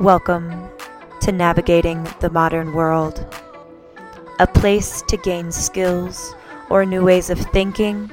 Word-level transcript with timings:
Welcome 0.00 0.70
to 1.22 1.32
Navigating 1.32 2.06
the 2.20 2.30
Modern 2.30 2.72
World, 2.72 3.26
a 4.38 4.46
place 4.46 5.02
to 5.08 5.16
gain 5.16 5.50
skills 5.50 6.36
or 6.70 6.86
new 6.86 7.04
ways 7.04 7.30
of 7.30 7.40
thinking, 7.40 8.08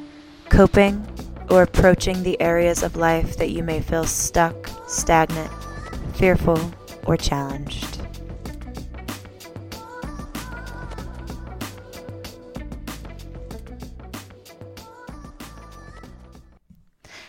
coping, 0.50 1.05
or 1.51 1.61
approaching 1.61 2.23
the 2.23 2.41
areas 2.41 2.82
of 2.82 2.95
life 2.95 3.37
that 3.37 3.51
you 3.51 3.61
may 3.61 3.82
feel 3.82 4.04
stuck, 4.04 4.68
stagnant, 4.87 5.51
fearful, 6.15 6.59
or 7.05 7.18
challenged. 7.18 8.02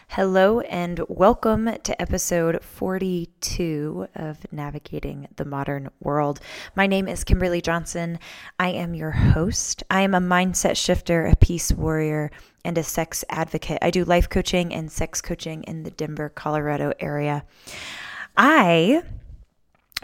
Hello, 0.08 0.60
and 0.60 1.02
welcome 1.08 1.70
to 1.82 2.00
episode 2.00 2.62
42 2.76 4.06
of 4.16 4.52
Navigating 4.52 5.28
the 5.36 5.46
Modern 5.46 5.88
World. 5.98 6.40
My 6.74 6.86
name 6.86 7.08
is 7.08 7.24
Kimberly 7.24 7.62
Johnson. 7.62 8.18
I 8.58 8.68
am 8.68 8.94
your 8.94 9.12
host. 9.12 9.82
I 9.90 10.02
am 10.02 10.12
a 10.12 10.20
mindset 10.20 10.76
shifter, 10.76 11.24
a 11.24 11.34
peace 11.36 11.72
warrior, 11.72 12.30
and 12.66 12.76
a 12.76 12.82
sex 12.82 13.24
advocate. 13.30 13.78
I 13.80 13.90
do 13.90 14.04
life 14.04 14.28
coaching 14.28 14.74
and 14.74 14.92
sex 14.92 15.22
coaching 15.22 15.62
in 15.62 15.84
the 15.84 15.90
Denver, 15.90 16.28
Colorado 16.28 16.92
area. 17.00 17.46
I 18.36 19.02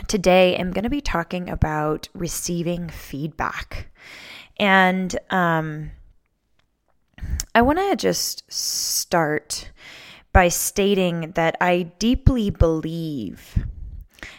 today 0.08 0.56
am 0.56 0.72
going 0.72 0.84
to 0.84 0.91
be 0.91 1.02
talking 1.02 1.50
about 1.50 2.08
receiving 2.14 2.88
feedback. 2.88 3.92
And, 4.56 5.14
um, 5.28 5.91
I 7.54 7.60
want 7.60 7.78
to 7.78 7.97
just 7.97 8.50
start 8.50 9.70
by 10.33 10.48
stating 10.48 11.33
that 11.33 11.56
I 11.61 11.83
deeply 11.98 12.50
believe 12.50 13.66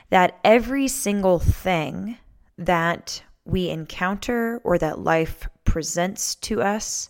that 0.09 0.39
every 0.43 0.87
single 0.87 1.39
thing 1.39 2.17
that 2.57 3.23
we 3.45 3.69
encounter 3.69 4.61
or 4.63 4.77
that 4.77 4.99
life 4.99 5.47
presents 5.65 6.35
to 6.35 6.61
us 6.61 7.09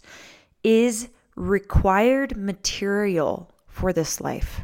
is 0.63 1.09
required 1.35 2.37
material 2.37 3.51
for 3.67 3.93
this 3.93 4.21
life. 4.21 4.61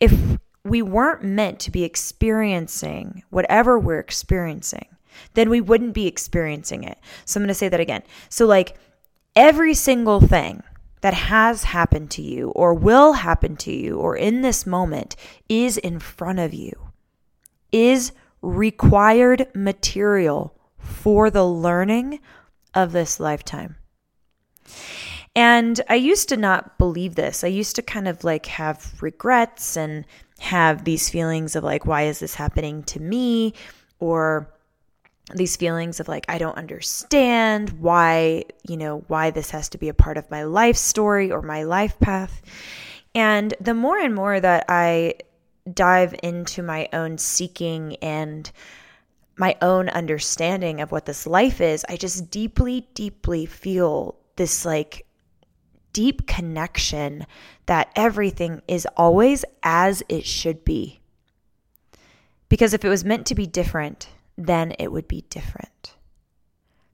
If 0.00 0.38
we 0.64 0.82
weren't 0.82 1.22
meant 1.22 1.60
to 1.60 1.70
be 1.70 1.84
experiencing 1.84 3.22
whatever 3.30 3.78
we're 3.78 3.98
experiencing, 3.98 4.86
then 5.34 5.50
we 5.50 5.60
wouldn't 5.60 5.94
be 5.94 6.06
experiencing 6.06 6.84
it. 6.84 6.98
So 7.24 7.38
I'm 7.38 7.42
going 7.42 7.48
to 7.48 7.54
say 7.54 7.68
that 7.68 7.80
again. 7.80 8.02
So, 8.28 8.46
like, 8.46 8.76
every 9.36 9.74
single 9.74 10.20
thing 10.20 10.62
that 11.04 11.12
has 11.12 11.64
happened 11.64 12.10
to 12.10 12.22
you 12.22 12.48
or 12.52 12.72
will 12.72 13.12
happen 13.12 13.56
to 13.56 13.70
you 13.70 13.98
or 13.98 14.16
in 14.16 14.40
this 14.40 14.64
moment 14.64 15.14
is 15.50 15.76
in 15.76 15.98
front 15.98 16.38
of 16.38 16.54
you, 16.54 16.72
is 17.70 18.10
required 18.40 19.46
material 19.54 20.58
for 20.78 21.28
the 21.28 21.44
learning 21.44 22.18
of 22.72 22.92
this 22.92 23.20
lifetime. 23.20 23.76
And 25.36 25.78
I 25.90 25.96
used 25.96 26.30
to 26.30 26.38
not 26.38 26.78
believe 26.78 27.16
this. 27.16 27.44
I 27.44 27.48
used 27.48 27.76
to 27.76 27.82
kind 27.82 28.08
of 28.08 28.24
like 28.24 28.46
have 28.46 28.94
regrets 29.02 29.76
and 29.76 30.06
have 30.38 30.84
these 30.84 31.10
feelings 31.10 31.54
of 31.54 31.62
like, 31.62 31.84
why 31.84 32.04
is 32.04 32.20
this 32.20 32.34
happening 32.34 32.82
to 32.84 32.98
me? 32.98 33.52
Or 34.00 34.53
these 35.32 35.56
feelings 35.56 36.00
of 36.00 36.08
like 36.08 36.26
I 36.28 36.38
don't 36.38 36.58
understand 36.58 37.70
why, 37.80 38.44
you 38.68 38.76
know, 38.76 39.04
why 39.08 39.30
this 39.30 39.50
has 39.50 39.68
to 39.70 39.78
be 39.78 39.88
a 39.88 39.94
part 39.94 40.18
of 40.18 40.30
my 40.30 40.42
life 40.44 40.76
story 40.76 41.30
or 41.30 41.40
my 41.40 41.62
life 41.62 41.98
path. 41.98 42.42
And 43.14 43.54
the 43.60 43.74
more 43.74 43.98
and 43.98 44.14
more 44.14 44.38
that 44.38 44.66
I 44.68 45.14
dive 45.72 46.14
into 46.22 46.62
my 46.62 46.88
own 46.92 47.16
seeking 47.16 47.96
and 47.96 48.50
my 49.36 49.56
own 49.62 49.88
understanding 49.88 50.80
of 50.80 50.92
what 50.92 51.06
this 51.06 51.26
life 51.26 51.60
is, 51.60 51.84
I 51.88 51.96
just 51.96 52.30
deeply, 52.30 52.88
deeply 52.94 53.46
feel 53.46 54.16
this 54.36 54.64
like 54.64 55.06
deep 55.92 56.26
connection 56.26 57.26
that 57.66 57.90
everything 57.96 58.60
is 58.68 58.86
always 58.96 59.44
as 59.62 60.02
it 60.08 60.26
should 60.26 60.64
be. 60.64 61.00
Because 62.48 62.74
if 62.74 62.84
it 62.84 62.88
was 62.88 63.04
meant 63.04 63.26
to 63.26 63.34
be 63.34 63.46
different, 63.46 64.08
then 64.36 64.74
it 64.78 64.90
would 64.92 65.08
be 65.08 65.24
different. 65.30 65.94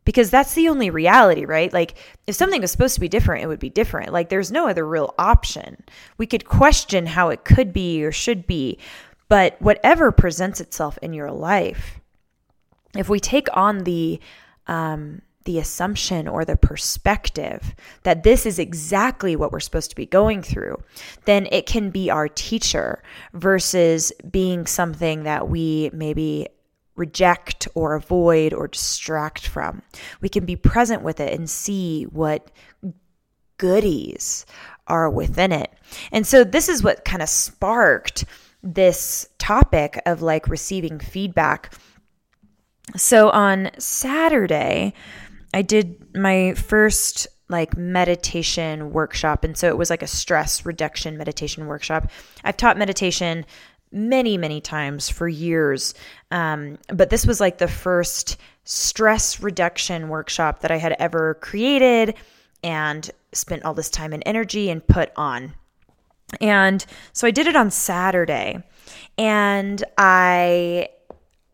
Because 0.04 0.30
that's 0.30 0.54
the 0.54 0.68
only 0.68 0.90
reality, 0.90 1.44
right? 1.44 1.72
Like, 1.72 1.94
if 2.26 2.34
something 2.34 2.60
was 2.60 2.72
supposed 2.72 2.94
to 2.94 3.00
be 3.00 3.08
different, 3.08 3.44
it 3.44 3.46
would 3.46 3.60
be 3.60 3.70
different. 3.70 4.12
Like, 4.12 4.28
there's 4.28 4.50
no 4.50 4.66
other 4.66 4.86
real 4.86 5.14
option. 5.18 5.84
We 6.18 6.26
could 6.26 6.46
question 6.46 7.06
how 7.06 7.28
it 7.28 7.44
could 7.44 7.72
be 7.72 8.02
or 8.02 8.10
should 8.10 8.46
be, 8.46 8.78
but 9.28 9.60
whatever 9.60 10.10
presents 10.10 10.60
itself 10.60 10.98
in 11.02 11.12
your 11.12 11.30
life, 11.30 12.00
if 12.96 13.08
we 13.08 13.20
take 13.20 13.46
on 13.56 13.84
the, 13.84 14.18
um, 14.66 15.22
the 15.44 15.58
assumption 15.58 16.28
or 16.28 16.44
the 16.44 16.56
perspective 16.56 17.74
that 18.02 18.24
this 18.24 18.46
is 18.46 18.58
exactly 18.58 19.36
what 19.36 19.52
we're 19.52 19.60
supposed 19.60 19.90
to 19.90 19.96
be 19.96 20.06
going 20.06 20.42
through, 20.42 20.76
then 21.24 21.46
it 21.52 21.66
can 21.66 21.90
be 21.90 22.10
our 22.10 22.28
teacher 22.28 23.02
versus 23.32 24.12
being 24.30 24.66
something 24.66 25.22
that 25.22 25.48
we 25.48 25.90
maybe 25.92 26.48
reject 27.00 27.66
or 27.74 27.94
avoid 27.94 28.52
or 28.52 28.68
distract 28.68 29.48
from. 29.48 29.82
We 30.20 30.28
can 30.28 30.44
be 30.44 30.54
present 30.54 31.02
with 31.02 31.18
it 31.18 31.32
and 31.32 31.50
see 31.50 32.04
what 32.04 32.50
goodies 33.56 34.46
are 34.86 35.10
within 35.10 35.50
it. 35.50 35.72
And 36.12 36.26
so 36.26 36.44
this 36.44 36.68
is 36.68 36.82
what 36.82 37.04
kind 37.04 37.22
of 37.22 37.28
sparked 37.28 38.24
this 38.62 39.28
topic 39.38 40.00
of 40.06 40.22
like 40.22 40.46
receiving 40.46 41.00
feedback. 41.00 41.72
So 42.96 43.30
on 43.30 43.70
Saturday, 43.78 44.92
I 45.54 45.62
did 45.62 46.14
my 46.14 46.54
first 46.54 47.26
like 47.48 47.76
meditation 47.76 48.92
workshop. 48.92 49.42
And 49.42 49.56
so 49.56 49.68
it 49.68 49.76
was 49.76 49.90
like 49.90 50.02
a 50.02 50.06
stress 50.06 50.64
reduction 50.64 51.16
meditation 51.16 51.66
workshop. 51.66 52.10
I've 52.44 52.56
taught 52.56 52.78
meditation 52.78 53.44
many, 53.92 54.36
many 54.36 54.60
times 54.60 55.08
for 55.08 55.28
years. 55.28 55.94
Um, 56.30 56.78
but 56.88 57.10
this 57.10 57.26
was 57.26 57.40
like 57.40 57.58
the 57.58 57.68
first 57.68 58.36
stress 58.64 59.40
reduction 59.40 60.08
workshop 60.08 60.60
that 60.60 60.70
I 60.70 60.76
had 60.76 60.94
ever 60.98 61.34
created 61.34 62.14
and 62.62 63.10
spent 63.32 63.64
all 63.64 63.74
this 63.74 63.90
time 63.90 64.12
and 64.12 64.22
energy 64.26 64.70
and 64.70 64.86
put 64.86 65.10
on. 65.16 65.54
And 66.40 66.84
so 67.12 67.26
I 67.26 67.30
did 67.30 67.46
it 67.46 67.56
on 67.56 67.70
Saturday 67.70 68.62
and 69.18 69.82
I 69.98 70.88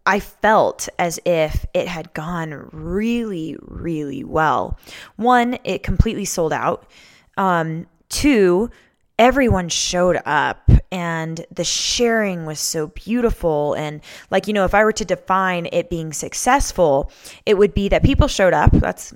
I 0.08 0.20
felt 0.20 0.88
as 0.98 1.18
if 1.24 1.66
it 1.74 1.88
had 1.88 2.12
gone 2.12 2.68
really 2.72 3.56
really 3.62 4.24
well. 4.24 4.78
One, 5.16 5.58
it 5.64 5.82
completely 5.82 6.26
sold 6.26 6.52
out. 6.52 6.88
Um, 7.36 7.86
two, 8.08 8.70
everyone 9.18 9.68
showed 9.68 10.20
up 10.26 10.70
and 10.92 11.44
the 11.50 11.64
sharing 11.64 12.46
was 12.46 12.60
so 12.60 12.88
beautiful. 12.88 13.74
And 13.74 14.00
like 14.30 14.46
you 14.46 14.52
know 14.52 14.64
if 14.64 14.74
i 14.74 14.84
were 14.84 14.92
to 14.92 15.04
define 15.04 15.68
it 15.72 15.90
being 15.90 16.12
successful 16.12 17.10
it 17.44 17.54
would 17.58 17.74
be 17.74 17.88
that 17.88 18.02
people 18.02 18.28
showed 18.28 18.54
up. 18.54 18.72
That's 18.72 19.14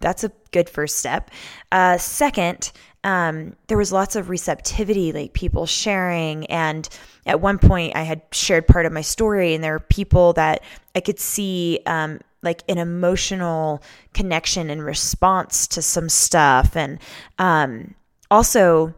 that's 0.00 0.24
a 0.24 0.32
good 0.52 0.68
first 0.68 0.96
step. 0.98 1.30
Uh, 1.70 1.98
second 1.98 2.72
um, 3.04 3.56
there 3.66 3.78
was 3.78 3.92
lots 3.92 4.14
of 4.14 4.30
receptivity 4.30 5.12
like 5.12 5.32
people 5.32 5.66
sharing. 5.66 6.46
And 6.46 6.88
at 7.26 7.40
one 7.40 7.58
point 7.58 7.94
i 7.94 8.02
had 8.02 8.22
shared 8.32 8.66
part 8.66 8.86
of 8.86 8.92
my 8.92 9.00
story 9.00 9.54
and 9.54 9.62
there 9.62 9.72
were 9.74 9.80
people 9.80 10.32
that 10.32 10.62
i 10.96 11.00
could 11.00 11.20
see 11.20 11.78
um, 11.86 12.20
like 12.42 12.62
an 12.68 12.78
emotional 12.78 13.82
connection 14.12 14.70
and 14.70 14.84
response 14.84 15.66
to 15.68 15.82
some 15.82 16.08
stuff. 16.08 16.76
And 16.76 16.98
um, 17.38 17.94
also 18.30 18.94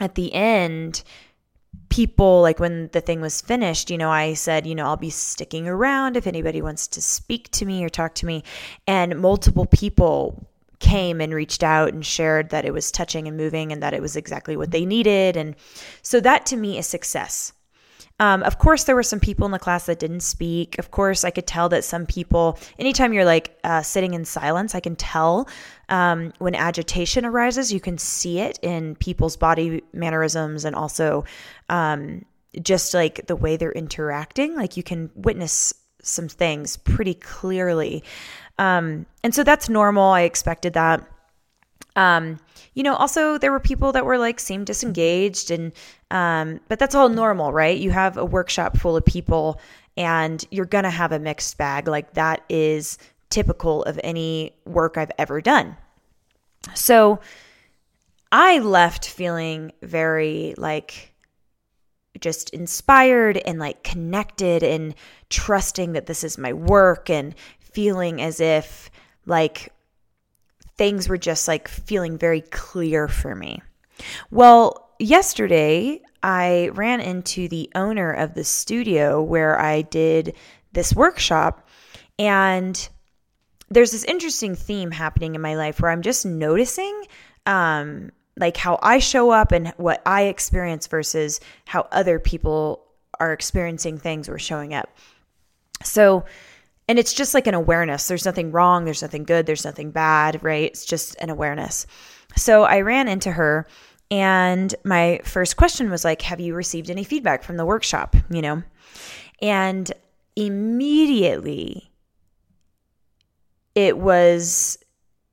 at 0.00 0.14
the 0.14 0.32
end, 0.32 1.02
people 1.88 2.40
like 2.40 2.58
when 2.58 2.88
the 2.92 3.02
thing 3.02 3.20
was 3.20 3.42
finished 3.42 3.90
you 3.90 3.98
know 3.98 4.10
i 4.10 4.32
said 4.32 4.66
you 4.66 4.74
know 4.74 4.86
i'll 4.86 4.96
be 4.96 5.10
sticking 5.10 5.68
around 5.68 6.16
if 6.16 6.26
anybody 6.26 6.62
wants 6.62 6.88
to 6.88 7.02
speak 7.02 7.50
to 7.50 7.66
me 7.66 7.84
or 7.84 7.88
talk 7.88 8.14
to 8.14 8.26
me. 8.26 8.42
And 8.86 9.20
multiple 9.20 9.66
people 9.66 10.46
came 10.82 11.20
and 11.20 11.32
reached 11.32 11.62
out 11.62 11.94
and 11.94 12.04
shared 12.04 12.50
that 12.50 12.64
it 12.64 12.72
was 12.72 12.90
touching 12.90 13.26
and 13.26 13.36
moving 13.36 13.72
and 13.72 13.82
that 13.82 13.94
it 13.94 14.02
was 14.02 14.16
exactly 14.16 14.56
what 14.56 14.72
they 14.72 14.84
needed. 14.84 15.36
And 15.36 15.54
so 16.02 16.20
that 16.20 16.44
to 16.46 16.56
me 16.56 16.76
is 16.76 16.86
success. 16.86 17.52
Um, 18.20 18.42
of 18.42 18.58
course, 18.58 18.84
there 18.84 18.94
were 18.94 19.02
some 19.02 19.20
people 19.20 19.46
in 19.46 19.52
the 19.52 19.58
class 19.58 19.86
that 19.86 19.98
didn't 19.98 20.20
speak. 20.20 20.78
Of 20.78 20.90
course, 20.90 21.24
I 21.24 21.30
could 21.30 21.46
tell 21.46 21.68
that 21.70 21.84
some 21.84 22.04
people, 22.04 22.58
anytime 22.78 23.12
you're 23.12 23.24
like 23.24 23.58
uh, 23.64 23.82
sitting 23.82 24.12
in 24.14 24.24
silence, 24.24 24.74
I 24.74 24.80
can 24.80 24.96
tell 24.96 25.48
um, 25.92 26.32
when 26.38 26.54
agitation 26.54 27.26
arises. 27.26 27.72
You 27.72 27.78
can 27.78 27.98
see 27.98 28.40
it 28.40 28.58
in 28.62 28.96
people's 28.96 29.36
body 29.36 29.82
mannerisms 29.92 30.64
and 30.64 30.74
also 30.74 31.24
um, 31.68 32.24
just 32.62 32.94
like 32.94 33.26
the 33.26 33.36
way 33.36 33.58
they're 33.58 33.72
interacting. 33.72 34.56
Like 34.56 34.78
you 34.78 34.82
can 34.82 35.10
witness 35.14 35.74
some 36.02 36.28
things 36.28 36.78
pretty 36.78 37.14
clearly. 37.14 38.02
Um, 38.58 39.04
and 39.22 39.34
so 39.34 39.44
that's 39.44 39.68
normal. 39.68 40.04
I 40.04 40.22
expected 40.22 40.72
that. 40.72 41.06
Um, 41.94 42.38
you 42.72 42.82
know, 42.82 42.94
also 42.94 43.36
there 43.36 43.52
were 43.52 43.60
people 43.60 43.92
that 43.92 44.06
were 44.06 44.16
like 44.16 44.40
seemed 44.40 44.66
disengaged 44.66 45.50
and 45.50 45.72
um, 46.10 46.60
but 46.68 46.78
that's 46.78 46.94
all 46.94 47.10
normal, 47.10 47.52
right? 47.52 47.76
You 47.76 47.90
have 47.90 48.16
a 48.16 48.24
workshop 48.24 48.78
full 48.78 48.96
of 48.96 49.04
people 49.04 49.60
and 49.98 50.42
you're 50.50 50.64
to 50.84 50.90
have 50.90 51.12
a 51.12 51.18
mixed 51.18 51.58
bag. 51.58 51.86
Like 51.86 52.14
that 52.14 52.42
is 52.48 52.96
typical 53.28 53.82
of 53.84 54.00
any 54.02 54.54
work 54.64 54.96
I've 54.96 55.12
ever 55.18 55.42
done. 55.42 55.76
So 56.74 57.20
I 58.30 58.58
left 58.60 59.08
feeling 59.08 59.72
very 59.82 60.54
like 60.56 61.12
just 62.20 62.50
inspired 62.50 63.36
and 63.38 63.58
like 63.58 63.82
connected 63.82 64.62
and 64.62 64.94
trusting 65.28 65.92
that 65.92 66.06
this 66.06 66.24
is 66.24 66.38
my 66.38 66.52
work 66.52 67.10
and 67.10 67.34
feeling 67.60 68.22
as 68.22 68.40
if 68.40 68.90
like 69.26 69.72
things 70.76 71.08
were 71.08 71.18
just 71.18 71.48
like 71.48 71.68
feeling 71.68 72.16
very 72.16 72.40
clear 72.40 73.08
for 73.08 73.34
me. 73.34 73.60
Well, 74.30 74.90
yesterday 74.98 76.00
I 76.22 76.70
ran 76.74 77.00
into 77.00 77.48
the 77.48 77.70
owner 77.74 78.12
of 78.12 78.34
the 78.34 78.44
studio 78.44 79.22
where 79.22 79.58
I 79.60 79.82
did 79.82 80.36
this 80.72 80.94
workshop 80.94 81.68
and 82.18 82.88
there's 83.72 83.92
this 83.92 84.04
interesting 84.04 84.54
theme 84.54 84.90
happening 84.90 85.34
in 85.34 85.40
my 85.40 85.56
life 85.56 85.80
where 85.80 85.90
I'm 85.90 86.02
just 86.02 86.26
noticing 86.26 87.04
um 87.46 88.10
like 88.38 88.56
how 88.56 88.78
I 88.82 88.98
show 88.98 89.30
up 89.30 89.52
and 89.52 89.68
what 89.76 90.02
I 90.06 90.22
experience 90.22 90.86
versus 90.86 91.40
how 91.66 91.86
other 91.92 92.18
people 92.18 92.84
are 93.20 93.32
experiencing 93.32 93.98
things 93.98 94.28
or 94.28 94.38
showing 94.38 94.74
up. 94.74 94.88
So 95.82 96.24
and 96.88 96.98
it's 96.98 97.12
just 97.12 97.32
like 97.32 97.46
an 97.46 97.54
awareness. 97.54 98.08
There's 98.08 98.26
nothing 98.26 98.50
wrong, 98.50 98.84
there's 98.84 99.02
nothing 99.02 99.24
good, 99.24 99.46
there's 99.46 99.64
nothing 99.64 99.90
bad, 99.90 100.42
right? 100.42 100.64
It's 100.64 100.84
just 100.84 101.14
an 101.20 101.30
awareness. 101.30 101.86
So 102.36 102.64
I 102.64 102.80
ran 102.80 103.08
into 103.08 103.32
her 103.32 103.66
and 104.10 104.74
my 104.84 105.20
first 105.24 105.56
question 105.56 105.90
was 105.90 106.04
like, 106.04 106.20
"Have 106.22 106.40
you 106.40 106.54
received 106.54 106.90
any 106.90 107.04
feedback 107.04 107.42
from 107.42 107.56
the 107.56 107.66
workshop?" 107.66 108.16
you 108.30 108.42
know. 108.42 108.62
And 109.40 109.90
immediately 110.36 111.91
it 113.74 113.98
was 113.98 114.78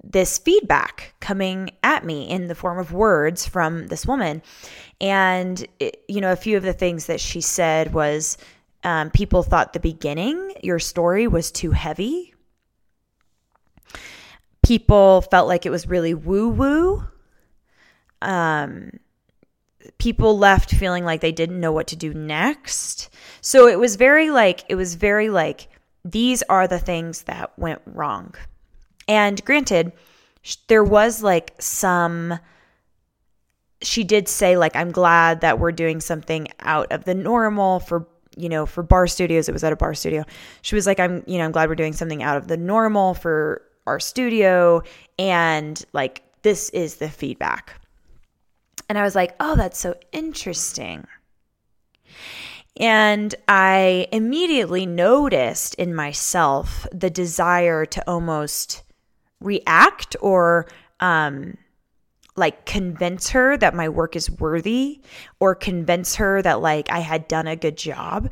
this 0.04 0.38
feedback 0.38 1.14
coming 1.20 1.72
at 1.84 2.06
me 2.06 2.30
in 2.30 2.48
the 2.48 2.56
form 2.56 2.80
of 2.80 2.94
words 2.94 3.46
from 3.46 3.88
this 3.88 4.06
woman. 4.06 4.42
And, 5.02 5.66
it, 5.80 6.04
you 6.08 6.22
know, 6.22 6.32
a 6.32 6.38
few 6.38 6.58
of 6.58 6.64
the 6.64 6.74
things 6.74 7.08
that 7.08 7.20
she 7.20 7.42
said 7.42 7.94
was 7.94 8.38
um, 8.84 9.12
people 9.12 9.44
thought 9.44 9.74
the 9.74 9.80
beginning, 9.80 10.54
your 10.64 10.80
story 10.80 11.28
was 11.28 11.52
too 11.52 11.72
heavy. 11.72 12.34
People 14.64 15.22
felt 15.22 15.48
like 15.48 15.66
it 15.66 15.70
was 15.70 15.88
really 15.88 16.14
woo 16.14 16.50
woo. 16.50 17.04
Um, 18.22 19.00
people 19.98 20.38
left 20.38 20.74
feeling 20.74 21.04
like 21.04 21.22
they 21.22 21.32
didn't 21.32 21.60
know 21.60 21.72
what 21.72 21.88
to 21.88 21.96
do 21.96 22.14
next. 22.14 23.10
So 23.42 23.68
it 23.68 23.80
was 23.80 23.96
very 23.96 24.30
like, 24.32 24.64
it 24.70 24.76
was 24.76 24.96
very 24.96 25.30
like, 25.30 25.70
these 26.12 26.44
are 26.44 26.68
the 26.68 26.80
things 26.80 27.24
that 27.24 27.58
went 27.58 27.82
wrong. 27.86 28.36
And 29.08 29.44
granted, 29.46 29.92
there 30.68 30.84
was 30.84 31.24
like 31.24 31.54
some 31.60 32.40
she 33.82 34.04
did 34.04 34.28
say 34.28 34.58
like 34.58 34.76
I'm 34.76 34.92
glad 34.92 35.42
that 35.42 35.60
we're 35.60 35.72
doing 35.72 36.02
something 36.02 36.50
out 36.60 36.92
of 36.92 37.06
the 37.06 37.16
normal 37.16 37.80
for 37.80 38.08
you 38.40 38.48
know, 38.48 38.66
for 38.66 38.84
bar 38.84 39.06
studios, 39.06 39.50
it 39.50 39.52
was 39.52 39.66
at 39.66 39.74
a 39.74 39.76
bar 39.76 39.94
studio. 39.94 40.24
She 40.62 40.74
was 40.74 40.88
like, 40.88 41.00
I'm, 41.00 41.24
you 41.28 41.38
know, 41.38 41.44
I'm 41.44 41.52
glad 41.52 41.68
we're 41.68 41.76
doing 41.76 41.92
something 41.92 42.24
out 42.24 42.38
of 42.38 42.48
the 42.48 42.56
normal 42.56 43.14
for 43.14 43.62
our 43.86 44.00
studio. 44.00 44.82
And 45.18 45.84
like, 45.92 46.24
this 46.42 46.70
is 46.70 46.96
the 46.96 47.10
feedback. 47.10 47.82
And 48.88 48.98
I 48.98 49.04
was 49.04 49.14
like, 49.14 49.36
oh, 49.42 49.58
that's 49.58 49.78
so 49.78 49.96
interesting. 50.14 51.06
And 52.78 53.36
I 53.48 54.08
immediately 54.12 54.86
noticed 54.86 55.76
in 55.76 55.94
myself 55.94 56.88
the 56.92 57.10
desire 57.10 57.86
to 57.86 58.10
almost 58.10 58.84
react 59.42 60.16
or 60.22 60.68
um, 61.00 61.58
like 62.36 62.66
convince 62.66 63.30
her 63.30 63.58
that 63.58 63.76
my 63.76 63.90
work 63.90 64.16
is 64.16 64.32
worthy 64.32 65.02
or 65.40 65.56
convince 65.56 66.16
her 66.16 66.42
that 66.42 66.62
like 66.62 66.90
I 66.92 67.00
had 67.00 67.28
done 67.28 67.48
a 67.48 67.56
good 67.56 67.78
job. 67.78 68.32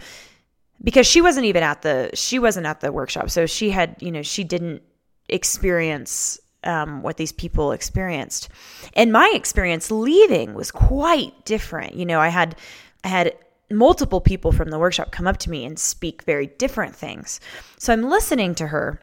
Because 0.84 1.08
she 1.08 1.22
wasn't 1.22 1.48
even 1.48 1.64
at 1.64 1.82
the 1.82 2.12
she 2.14 2.40
wasn't 2.40 2.68
at 2.68 2.82
the 2.82 2.92
workshop. 2.92 3.30
So 3.30 3.46
she 3.46 3.72
had 3.72 3.96
you 4.00 4.12
know 4.12 4.22
she 4.22 4.44
didn't 4.44 4.84
experience 5.28 6.40
um, 6.64 7.02
what 7.02 7.18
these 7.18 7.32
people 7.32 7.72
experienced. 7.72 8.50
And 8.94 9.12
my 9.12 9.32
experience 9.34 9.90
leaving 9.92 10.54
was 10.54 10.72
quite 10.72 11.46
different. 11.46 11.96
You 11.96 12.06
know 12.06 12.20
i 12.20 12.30
had 12.30 12.56
i 13.04 13.08
had 13.08 13.34
multiple 13.70 14.22
people 14.22 14.52
from 14.52 14.70
the 14.70 14.80
workshop 14.80 15.12
come 15.12 15.28
up 15.28 15.38
to 15.38 15.50
me 15.50 15.66
and 15.66 15.78
speak 15.78 16.24
very 16.24 16.48
different 16.48 16.96
things. 16.96 17.40
So 17.78 17.94
i'm 17.94 18.04
listening 18.04 18.56
to 18.56 18.68
her 18.68 19.02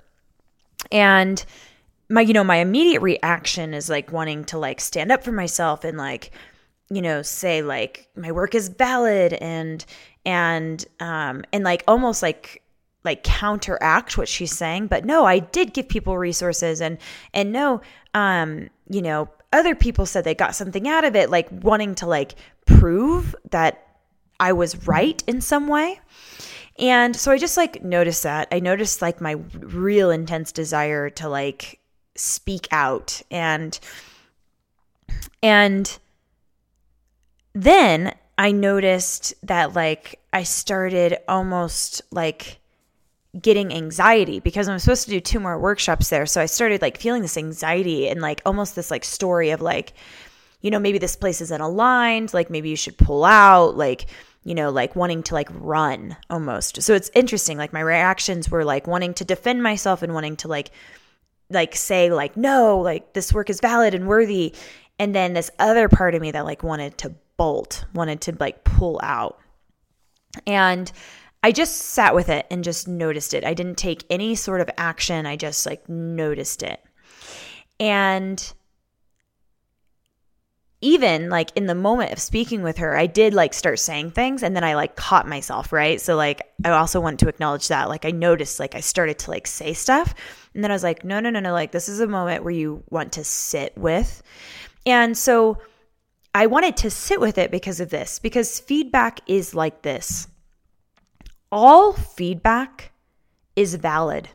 and 0.90 1.44
my 2.08 2.20
you 2.20 2.32
know 2.32 2.44
my 2.44 2.56
immediate 2.56 3.02
reaction 3.02 3.74
is 3.74 3.88
like 3.88 4.12
wanting 4.12 4.44
to 4.46 4.58
like 4.58 4.80
stand 4.80 5.10
up 5.12 5.24
for 5.24 5.32
myself 5.32 5.84
and 5.84 5.98
like 5.98 6.30
you 6.90 7.02
know 7.02 7.22
say 7.22 7.62
like 7.62 8.08
my 8.16 8.32
work 8.32 8.54
is 8.54 8.68
valid 8.68 9.32
and 9.34 9.84
and 10.24 10.84
um 11.00 11.44
and 11.52 11.64
like 11.64 11.82
almost 11.88 12.22
like 12.22 12.62
like 13.04 13.22
counteract 13.22 14.16
what 14.16 14.28
she's 14.28 14.56
saying. 14.56 14.86
But 14.86 15.04
no 15.04 15.24
i 15.24 15.38
did 15.38 15.74
give 15.74 15.88
people 15.88 16.16
resources 16.16 16.80
and 16.80 16.98
and 17.32 17.52
no 17.52 17.80
um 18.14 18.68
you 18.88 19.02
know 19.02 19.28
other 19.52 19.74
people 19.74 20.04
said 20.04 20.24
they 20.24 20.34
got 20.34 20.54
something 20.54 20.88
out 20.88 21.04
of 21.04 21.14
it 21.14 21.30
like 21.30 21.48
wanting 21.50 21.94
to 21.96 22.06
like 22.06 22.34
prove 22.66 23.36
that 23.50 23.93
i 24.40 24.52
was 24.52 24.86
right 24.86 25.22
in 25.26 25.40
some 25.40 25.68
way 25.68 26.00
and 26.78 27.14
so 27.14 27.30
i 27.30 27.38
just 27.38 27.56
like 27.56 27.82
noticed 27.82 28.22
that 28.22 28.48
i 28.50 28.60
noticed 28.60 29.02
like 29.02 29.20
my 29.20 29.36
real 29.60 30.10
intense 30.10 30.52
desire 30.52 31.10
to 31.10 31.28
like 31.28 31.78
speak 32.16 32.68
out 32.70 33.22
and 33.30 33.78
and 35.42 35.98
then 37.54 38.14
I 38.36 38.50
noticed 38.52 39.34
that 39.46 39.74
like 39.74 40.20
I 40.32 40.42
started 40.42 41.18
almost 41.28 42.02
like 42.10 42.58
getting 43.40 43.72
anxiety 43.72 44.40
because 44.40 44.68
I'm 44.68 44.78
supposed 44.78 45.04
to 45.04 45.10
do 45.10 45.20
two 45.20 45.40
more 45.40 45.58
workshops 45.58 46.08
there. 46.10 46.26
So 46.26 46.40
I 46.40 46.46
started 46.46 46.82
like 46.82 46.98
feeling 46.98 47.22
this 47.22 47.36
anxiety 47.36 48.08
and 48.08 48.20
like 48.20 48.42
almost 48.44 48.74
this 48.74 48.90
like 48.90 49.04
story 49.04 49.50
of 49.50 49.60
like, 49.60 49.92
you 50.64 50.70
know, 50.70 50.78
maybe 50.78 50.96
this 50.96 51.14
place 51.14 51.42
isn't 51.42 51.60
aligned, 51.60 52.32
like 52.32 52.48
maybe 52.48 52.70
you 52.70 52.76
should 52.76 52.96
pull 52.96 53.22
out, 53.22 53.76
like, 53.76 54.06
you 54.44 54.54
know, 54.54 54.70
like 54.70 54.96
wanting 54.96 55.22
to 55.24 55.34
like 55.34 55.50
run 55.52 56.16
almost. 56.30 56.80
So 56.82 56.94
it's 56.94 57.10
interesting. 57.14 57.58
Like 57.58 57.74
my 57.74 57.80
reactions 57.80 58.50
were 58.50 58.64
like 58.64 58.86
wanting 58.86 59.12
to 59.14 59.26
defend 59.26 59.62
myself 59.62 60.00
and 60.02 60.14
wanting 60.14 60.36
to 60.36 60.48
like 60.48 60.70
like 61.50 61.76
say 61.76 62.10
like 62.10 62.34
no 62.34 62.78
like 62.78 63.12
this 63.12 63.32
work 63.34 63.50
is 63.50 63.60
valid 63.60 63.94
and 63.94 64.06
worthy 64.08 64.54
and 64.98 65.14
then 65.14 65.34
this 65.34 65.50
other 65.58 65.90
part 65.90 66.14
of 66.14 66.22
me 66.22 66.30
that 66.30 66.46
like 66.46 66.62
wanted 66.62 66.96
to 66.96 67.14
bolt 67.36 67.84
wanted 67.94 68.22
to 68.22 68.34
like 68.40 68.64
pull 68.64 68.98
out 69.02 69.38
and 70.46 70.90
i 71.42 71.52
just 71.52 71.76
sat 71.76 72.14
with 72.14 72.30
it 72.30 72.46
and 72.50 72.64
just 72.64 72.88
noticed 72.88 73.34
it 73.34 73.44
i 73.44 73.52
didn't 73.52 73.76
take 73.76 74.04
any 74.08 74.34
sort 74.34 74.62
of 74.62 74.70
action 74.78 75.26
i 75.26 75.36
just 75.36 75.66
like 75.66 75.86
noticed 75.86 76.62
it 76.62 76.82
and 77.78 78.54
even 80.84 81.30
like 81.30 81.50
in 81.56 81.66
the 81.66 81.74
moment 81.74 82.12
of 82.12 82.18
speaking 82.18 82.62
with 82.62 82.76
her, 82.78 82.96
I 82.96 83.06
did 83.06 83.32
like 83.32 83.54
start 83.54 83.78
saying 83.78 84.10
things 84.10 84.42
and 84.42 84.54
then 84.54 84.62
I 84.62 84.74
like 84.74 84.96
caught 84.96 85.26
myself, 85.26 85.72
right? 85.72 86.00
So 86.00 86.14
like 86.14 86.42
I 86.62 86.70
also 86.70 87.00
want 87.00 87.20
to 87.20 87.28
acknowledge 87.28 87.68
that. 87.68 87.88
Like 87.88 88.04
I 88.04 88.10
noticed 88.10 88.60
like 88.60 88.74
I 88.74 88.80
started 88.80 89.18
to 89.20 89.30
like 89.30 89.46
say 89.46 89.72
stuff 89.72 90.14
and 90.54 90.62
then 90.62 90.70
I 90.70 90.74
was 90.74 90.82
like, 90.82 91.02
no, 91.02 91.20
no, 91.20 91.30
no, 91.30 91.40
no, 91.40 91.52
like 91.52 91.72
this 91.72 91.88
is 91.88 92.00
a 92.00 92.06
moment 92.06 92.44
where 92.44 92.52
you 92.52 92.84
want 92.90 93.12
to 93.14 93.24
sit 93.24 93.76
with. 93.78 94.22
And 94.84 95.16
so 95.16 95.58
I 96.34 96.46
wanted 96.46 96.76
to 96.78 96.90
sit 96.90 97.20
with 97.20 97.38
it 97.38 97.50
because 97.50 97.80
of 97.80 97.88
this, 97.88 98.18
because 98.18 98.60
feedback 98.60 99.20
is 99.26 99.54
like 99.54 99.80
this. 99.82 100.28
All 101.50 101.94
feedback 101.94 102.92
is 103.56 103.74
valid. 103.76 104.28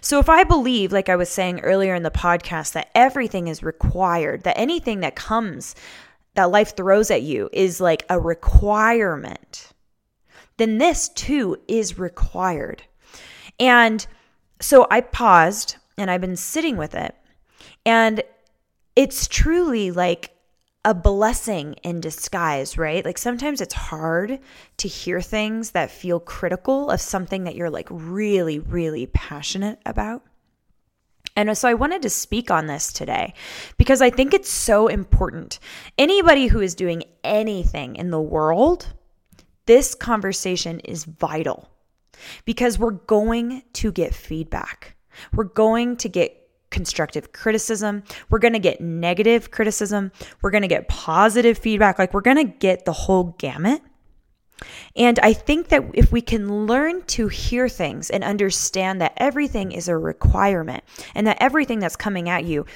So, 0.00 0.18
if 0.18 0.28
I 0.28 0.44
believe, 0.44 0.92
like 0.92 1.08
I 1.08 1.16
was 1.16 1.28
saying 1.28 1.60
earlier 1.60 1.94
in 1.94 2.02
the 2.02 2.10
podcast, 2.10 2.72
that 2.72 2.90
everything 2.94 3.48
is 3.48 3.62
required, 3.62 4.42
that 4.42 4.58
anything 4.58 5.00
that 5.00 5.16
comes, 5.16 5.74
that 6.34 6.50
life 6.50 6.76
throws 6.76 7.10
at 7.10 7.22
you 7.22 7.48
is 7.52 7.80
like 7.80 8.04
a 8.08 8.20
requirement, 8.20 9.72
then 10.58 10.78
this 10.78 11.08
too 11.08 11.56
is 11.68 11.98
required. 11.98 12.82
And 13.58 14.06
so 14.60 14.86
I 14.90 15.00
paused 15.00 15.76
and 15.96 16.10
I've 16.10 16.20
been 16.20 16.36
sitting 16.36 16.76
with 16.76 16.94
it. 16.94 17.14
And 17.84 18.22
it's 18.96 19.26
truly 19.26 19.90
like 19.90 20.30
a 20.84 20.94
blessing 20.94 21.74
in 21.82 22.00
disguise, 22.00 22.78
right? 22.78 23.04
Like 23.04 23.18
sometimes 23.18 23.60
it's 23.60 23.74
hard 23.74 24.38
to 24.78 24.88
hear 24.88 25.20
things 25.20 25.72
that 25.72 25.90
feel 25.90 26.20
critical 26.20 26.90
of 26.90 27.00
something 27.00 27.44
that 27.44 27.54
you're 27.54 27.70
like 27.70 27.88
really, 27.90 28.58
really 28.58 29.06
passionate 29.06 29.78
about. 29.84 30.22
And 31.36 31.56
so 31.56 31.68
I 31.68 31.74
wanted 31.74 32.02
to 32.02 32.10
speak 32.10 32.50
on 32.50 32.66
this 32.66 32.92
today 32.92 33.34
because 33.78 34.02
I 34.02 34.10
think 34.10 34.34
it's 34.34 34.50
so 34.50 34.88
important. 34.88 35.58
Anybody 35.96 36.46
who 36.48 36.60
is 36.60 36.74
doing 36.74 37.04
anything 37.22 37.96
in 37.96 38.10
the 38.10 38.20
world, 38.20 38.88
this 39.66 39.94
conversation 39.94 40.80
is 40.80 41.04
vital 41.04 41.70
because 42.44 42.78
we're 42.78 42.90
going 42.90 43.62
to 43.74 43.92
get 43.92 44.14
feedback. 44.14 44.96
We're 45.32 45.44
going 45.44 45.96
to 45.98 46.08
get 46.08 46.39
constructive 46.70 47.32
criticism. 47.32 48.02
We're 48.28 48.38
going 48.38 48.54
to 48.54 48.58
get 48.58 48.80
negative 48.80 49.50
criticism. 49.50 50.12
We're 50.42 50.50
going 50.50 50.62
to 50.62 50.68
get 50.68 50.88
positive 50.88 51.58
feedback. 51.58 51.98
Like 51.98 52.14
we're 52.14 52.20
going 52.20 52.36
to 52.36 52.44
get 52.44 52.84
the 52.84 52.92
whole 52.92 53.34
gamut. 53.38 53.82
And 54.94 55.18
I 55.20 55.32
think 55.32 55.68
that 55.68 55.84
if 55.94 56.12
we 56.12 56.20
can 56.20 56.66
learn 56.66 57.02
to 57.06 57.28
hear 57.28 57.68
things 57.68 58.10
and 58.10 58.22
understand 58.22 59.00
that 59.00 59.14
everything 59.16 59.72
is 59.72 59.88
a 59.88 59.96
requirement 59.96 60.84
and 61.14 61.26
that 61.26 61.38
everything 61.40 61.78
that's 61.78 61.96
coming 61.96 62.28
at 62.28 62.44
you 62.44 62.66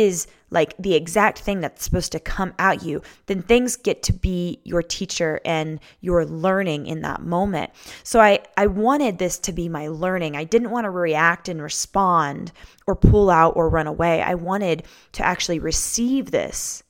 is 0.00 0.26
like 0.50 0.74
the 0.78 0.94
exact 0.94 1.38
thing 1.38 1.60
that's 1.60 1.84
supposed 1.84 2.12
to 2.12 2.20
come 2.20 2.52
at 2.58 2.82
you, 2.82 3.02
then 3.26 3.42
things 3.42 3.76
get 3.76 4.02
to 4.04 4.12
be 4.12 4.60
your 4.64 4.82
teacher 4.82 5.40
and 5.44 5.80
your 6.00 6.26
learning 6.26 6.86
in 6.86 7.00
that 7.02 7.22
moment. 7.22 7.70
So 8.02 8.20
I, 8.20 8.40
I 8.56 8.66
wanted 8.66 9.18
this 9.18 9.38
to 9.40 9.52
be 9.52 9.68
my 9.68 9.88
learning. 9.88 10.36
I 10.36 10.44
didn't 10.44 10.70
want 10.70 10.84
to 10.84 10.90
react 10.90 11.48
and 11.48 11.62
respond 11.62 12.52
or 12.86 12.94
pull 12.94 13.30
out 13.30 13.56
or 13.56 13.68
run 13.68 13.86
away. 13.86 14.22
I 14.22 14.34
wanted 14.34 14.84
to 15.12 15.24
actually 15.24 15.58
receive 15.58 16.30
this 16.30 16.82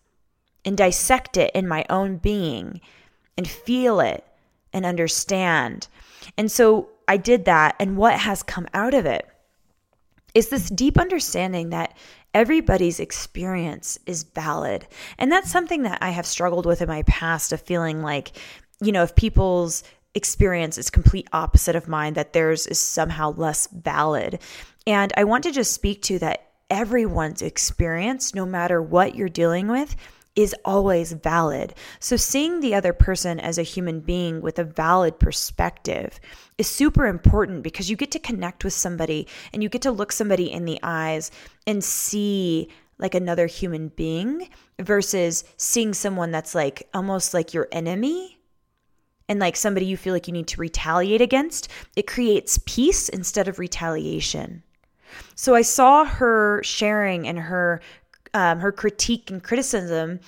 and 0.65 0.77
dissect 0.77 1.37
it 1.37 1.51
in 1.55 1.69
my 1.69 1.85
own 1.89 2.17
being 2.17 2.81
and 3.37 3.47
feel 3.47 4.01
it 4.01 4.25
and 4.73 4.85
understand. 4.85 5.89
And 6.37 6.51
so 6.51 6.89
I 7.09 7.17
did 7.17 7.45
that. 7.45 7.77
And 7.79 7.97
what 7.97 8.19
has 8.19 8.43
come 8.43 8.67
out 8.75 8.95
of 8.95 9.07
it 9.07 9.29
is 10.35 10.49
this 10.49 10.71
deep 10.71 10.99
understanding 10.99 11.71
that 11.71 11.97
everybody's 12.35 13.01
experience 13.01 13.99
is 14.07 14.23
valid. 14.23 14.87
And 15.19 15.31
that's 15.31 15.51
something 15.51 15.83
that 15.83 15.99
I 16.01 16.11
have 16.11 16.27
struggled 16.27 16.67
with 16.67 16.83
in 16.83 16.89
my 16.89 17.03
past 17.03 17.53
of 17.53 17.61
feeling 17.61 18.03
like, 18.03 18.33
you 18.81 18.93
know, 18.93 19.03
if 19.03 19.15
people's 19.15 19.85
experience 20.15 20.79
is 20.79 20.91
complete 20.91 21.29
opposite 21.33 21.77
of 21.77 21.89
mine, 21.89 22.15
that 22.15 22.33
theirs 22.33 22.67
is 22.67 22.79
somehow 22.79 23.33
less 23.33 23.67
valid. 23.69 24.39
And 24.87 25.13
I 25.17 25.25
want 25.25 25.45
to 25.45 25.53
just 25.53 25.73
speak 25.73 26.03
to 26.03 26.19
that 26.21 26.49
everyone's 26.71 27.43
experience, 27.43 28.35
no 28.35 28.47
matter 28.47 28.81
what 28.81 29.15
you're 29.15 29.29
dealing 29.29 29.69
with, 29.69 29.95
is 30.35 30.55
always 30.65 31.13
valid. 31.13 31.75
So, 32.01 32.17
seeing 32.17 32.61
the 32.61 32.75
other 32.75 32.93
person 32.93 33.39
as 33.39 33.59
a 33.59 33.63
human 33.63 34.01
being 34.01 34.41
with 34.41 34.59
a 34.59 34.65
valid 34.65 35.19
perspective 35.19 36.19
is 36.57 36.67
super 36.69 37.07
important 37.07 37.63
because 37.63 37.91
you 37.91 37.97
get 37.97 38.11
to 38.13 38.19
connect 38.19 38.65
with 38.65 38.73
somebody 38.73 39.27
and 39.53 39.63
you 39.63 39.69
get 39.69 39.83
to 39.83 39.93
look 39.93 40.13
somebody 40.13 40.51
in 40.51 40.65
the 40.65 40.79
eyes 40.83 41.31
and 41.67 41.85
see 41.85 42.69
like 42.99 43.15
another 43.15 43.47
human 43.47 43.89
being 43.89 44.49
versus 44.81 45.45
seeing 45.57 45.93
someone 45.93 46.31
that's 46.31 46.55
like 46.55 46.89
almost 46.95 47.35
like 47.35 47.53
your 47.53 47.69
enemy 47.73 48.39
and 49.29 49.41
like 49.41 49.57
somebody 49.57 49.87
you 49.87 49.97
feel 49.97 50.13
like 50.13 50.27
you 50.27 50.33
need 50.33 50.47
to 50.49 50.61
retaliate 50.61 51.21
against. 51.21 51.69
It 51.97 52.07
creates 52.07 52.61
peace 52.65 53.09
instead 53.09 53.49
of 53.49 53.59
retaliation. 53.59 54.63
So 55.35 55.55
I 55.55 55.63
saw 55.63 56.05
her 56.05 56.63
sharing 56.63 57.27
and 57.27 57.39
her 57.39 57.81
um, 58.35 58.61
her 58.61 58.73
critique 58.73 59.31
and 59.31 59.43
criticism 59.43 60.21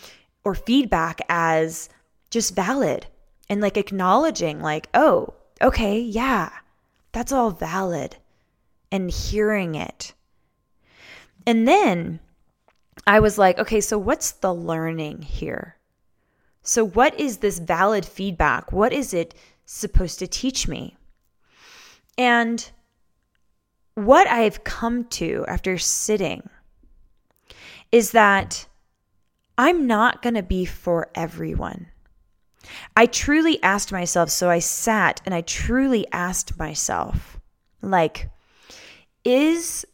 or 0.45 0.55
feedback 0.55 1.21
as 1.29 1.89
just 2.31 2.55
valid 2.55 3.07
and 3.49 3.61
like 3.61 3.77
acknowledging, 3.77 4.61
like, 4.61 4.89
oh, 4.95 5.35
okay, 5.61 5.99
yeah, 5.99 6.51
that's 7.13 7.33
all 7.33 7.51
valid, 7.51 8.17
and 8.91 9.11
hearing 9.11 9.75
it. 9.75 10.13
And 11.47 11.69
then 11.69 12.21
I 13.07 13.21
was 13.21 13.39
like, 13.39 13.59
okay, 13.59 13.81
so 13.81 13.99
what's 13.99 14.33
the 14.33 14.55
learning 14.55 15.23
here? 15.23 15.77
So, 16.63 16.85
what 16.85 17.19
is 17.21 17.39
this 17.39 17.59
valid 17.59 18.07
feedback? 18.07 18.73
What 18.73 18.93
is 18.93 19.13
it 19.13 19.35
supposed 19.67 20.19
to 20.21 20.27
teach 20.27 20.67
me? 20.67 20.97
And 22.17 22.71
what 23.95 24.27
I've 24.27 24.65
come 24.65 25.05
to 25.05 25.45
after 25.47 25.77
sitting 25.77 26.49
is 27.95 28.11
that 28.11 28.67
I'm 29.57 29.87
not 29.87 30.21
going 30.21 30.35
to 30.35 30.43
be 30.43 30.65
for 30.65 31.13
everyone. 31.15 31.87
I 32.97 33.07
truly 33.07 33.63
asked 33.63 33.93
myself, 33.93 34.31
so 34.31 34.51
I 34.51 34.59
sat 34.59 35.21
and 35.25 35.33
I 35.33 35.43
truly 35.43 36.05
asked 36.11 36.59
myself, 36.59 37.39
like, 37.83 38.31
is, 39.23 39.87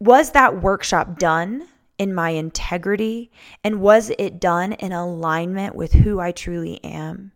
was 0.00 0.32
that 0.32 0.62
workshop 0.62 1.16
done 1.16 1.68
in 1.96 2.12
my 2.12 2.30
integrity? 2.30 3.30
And 3.62 3.80
was 3.80 4.10
it 4.18 4.40
done 4.40 4.72
in 4.72 4.90
alignment 4.90 5.76
with 5.76 5.92
who 5.92 6.18
I 6.18 6.32
truly 6.32 6.82
am? 6.82 7.30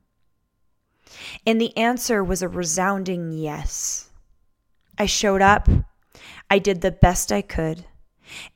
And 1.46 1.60
the 1.60 1.76
answer 1.76 2.24
was 2.24 2.42
a 2.42 2.48
resounding 2.48 3.30
yes. 3.30 4.10
I 4.98 5.06
showed 5.06 5.42
up. 5.42 5.68
I 6.50 6.58
did 6.58 6.80
the 6.80 6.90
best 6.90 7.30
I 7.30 7.40
could. 7.40 7.84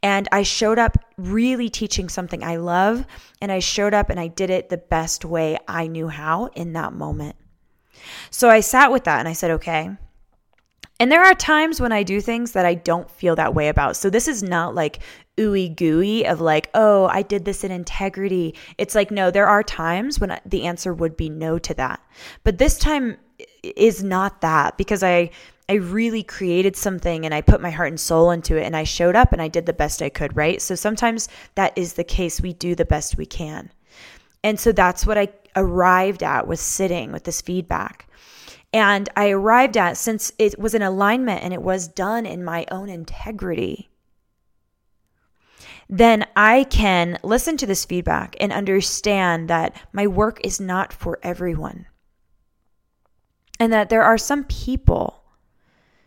And 0.03 0.29
I 0.33 0.43
showed 0.43 0.79
up 0.79 0.99
really 1.17 1.69
teaching 1.69 2.09
something 2.09 2.43
I 2.43 2.57
love, 2.57 3.07
and 3.41 3.51
I 3.51 3.59
showed 3.59 3.95
up 3.95 4.11
and 4.11 4.19
I 4.21 4.29
did 4.29 4.51
it 4.51 4.69
the 4.69 4.79
best 4.79 5.25
way 5.25 5.59
I 5.69 5.87
knew 5.87 6.09
how 6.09 6.47
in 6.55 6.73
that 6.75 6.93
moment. 6.93 7.37
So 8.31 8.51
I 8.51 8.61
sat 8.61 8.93
with 8.93 9.05
that 9.05 9.21
and 9.21 9.29
I 9.29 9.33
said, 9.33 9.53
okay. 9.53 9.91
And 11.01 11.11
there 11.11 11.25
are 11.25 11.35
times 11.35 11.81
when 11.81 11.91
I 11.91 12.05
do 12.05 12.21
things 12.21 12.53
that 12.53 12.65
I 12.65 12.75
don't 12.75 13.11
feel 13.11 13.35
that 13.37 13.55
way 13.55 13.69
about. 13.69 13.97
So 13.97 14.09
this 14.09 14.29
is 14.29 14.43
not 14.43 14.75
like 14.75 15.01
ooey 15.37 15.75
gooey 15.75 16.25
of 16.27 16.41
like, 16.41 16.71
oh, 16.75 17.07
I 17.07 17.23
did 17.23 17.45
this 17.45 17.65
in 17.65 17.73
integrity. 17.73 18.55
It's 18.79 18.95
like, 18.95 19.11
no, 19.11 19.31
there 19.31 19.49
are 19.49 19.63
times 19.63 20.21
when 20.21 20.39
the 20.47 20.65
answer 20.65 20.95
would 20.95 21.17
be 21.17 21.29
no 21.29 21.59
to 21.59 21.75
that. 21.75 22.01
But 22.45 22.59
this 22.59 22.79
time 22.79 23.17
is 23.63 24.05
not 24.05 24.43
that 24.43 24.77
because 24.77 25.03
I 25.03 25.31
I 25.69 25.75
really 25.75 26.23
created 26.23 26.77
something 26.77 27.25
and 27.25 27.35
I 27.35 27.41
put 27.41 27.61
my 27.61 27.71
heart 27.71 27.89
and 27.89 28.01
soul 28.01 28.31
into 28.31 28.57
it 28.57 28.65
and 28.65 28.77
I 28.77 28.85
showed 28.85 29.17
up 29.17 29.33
and 29.33 29.41
I 29.41 29.49
did 29.49 29.67
the 29.67 29.73
best 29.73 30.03
I 30.03 30.09
could, 30.09 30.37
right? 30.37 30.61
So 30.61 30.75
sometimes 30.75 31.29
that 31.55 31.77
is 31.77 31.95
the 31.95 32.05
case. 32.05 32.41
We 32.41 32.53
do 32.53 32.75
the 32.75 32.85
best 32.85 33.17
we 33.17 33.27
can. 33.27 33.71
And 34.45 34.59
so 34.59 34.73
that's 34.73 35.07
what 35.07 35.19
I 35.19 35.29
arrived 35.55 36.23
at 36.23 36.47
was 36.47 36.61
sitting 36.61 37.13
with 37.13 37.25
this 37.25 37.41
feedback. 37.41 38.09
And 38.73 39.09
I 39.17 39.31
arrived 39.31 39.77
at, 39.77 39.97
since 39.97 40.33
it 40.39 40.59
was 40.59 40.75
an 40.75 40.83
alignment 40.83 41.43
and 41.45 41.53
it 41.53 41.63
was 41.63 41.89
done 41.89 42.27
in 42.27 42.43
my 42.43 42.67
own 42.71 42.89
integrity, 42.89 43.91
then 45.89 46.27
I 46.35 46.65
can 46.65 47.19
listen 47.23 47.57
to 47.59 47.67
this 47.67 47.85
feedback 47.85 48.35
and 48.41 48.53
understand 48.53 49.49
that 49.49 49.77
my 49.93 50.07
work 50.07 50.41
is 50.43 50.59
not 50.59 50.93
for 50.93 51.19
everyone. 51.23 51.87
And 53.61 53.73
that 53.73 53.91
there 53.91 54.03
are 54.03 54.19
some 54.19 54.45
people 54.45 55.22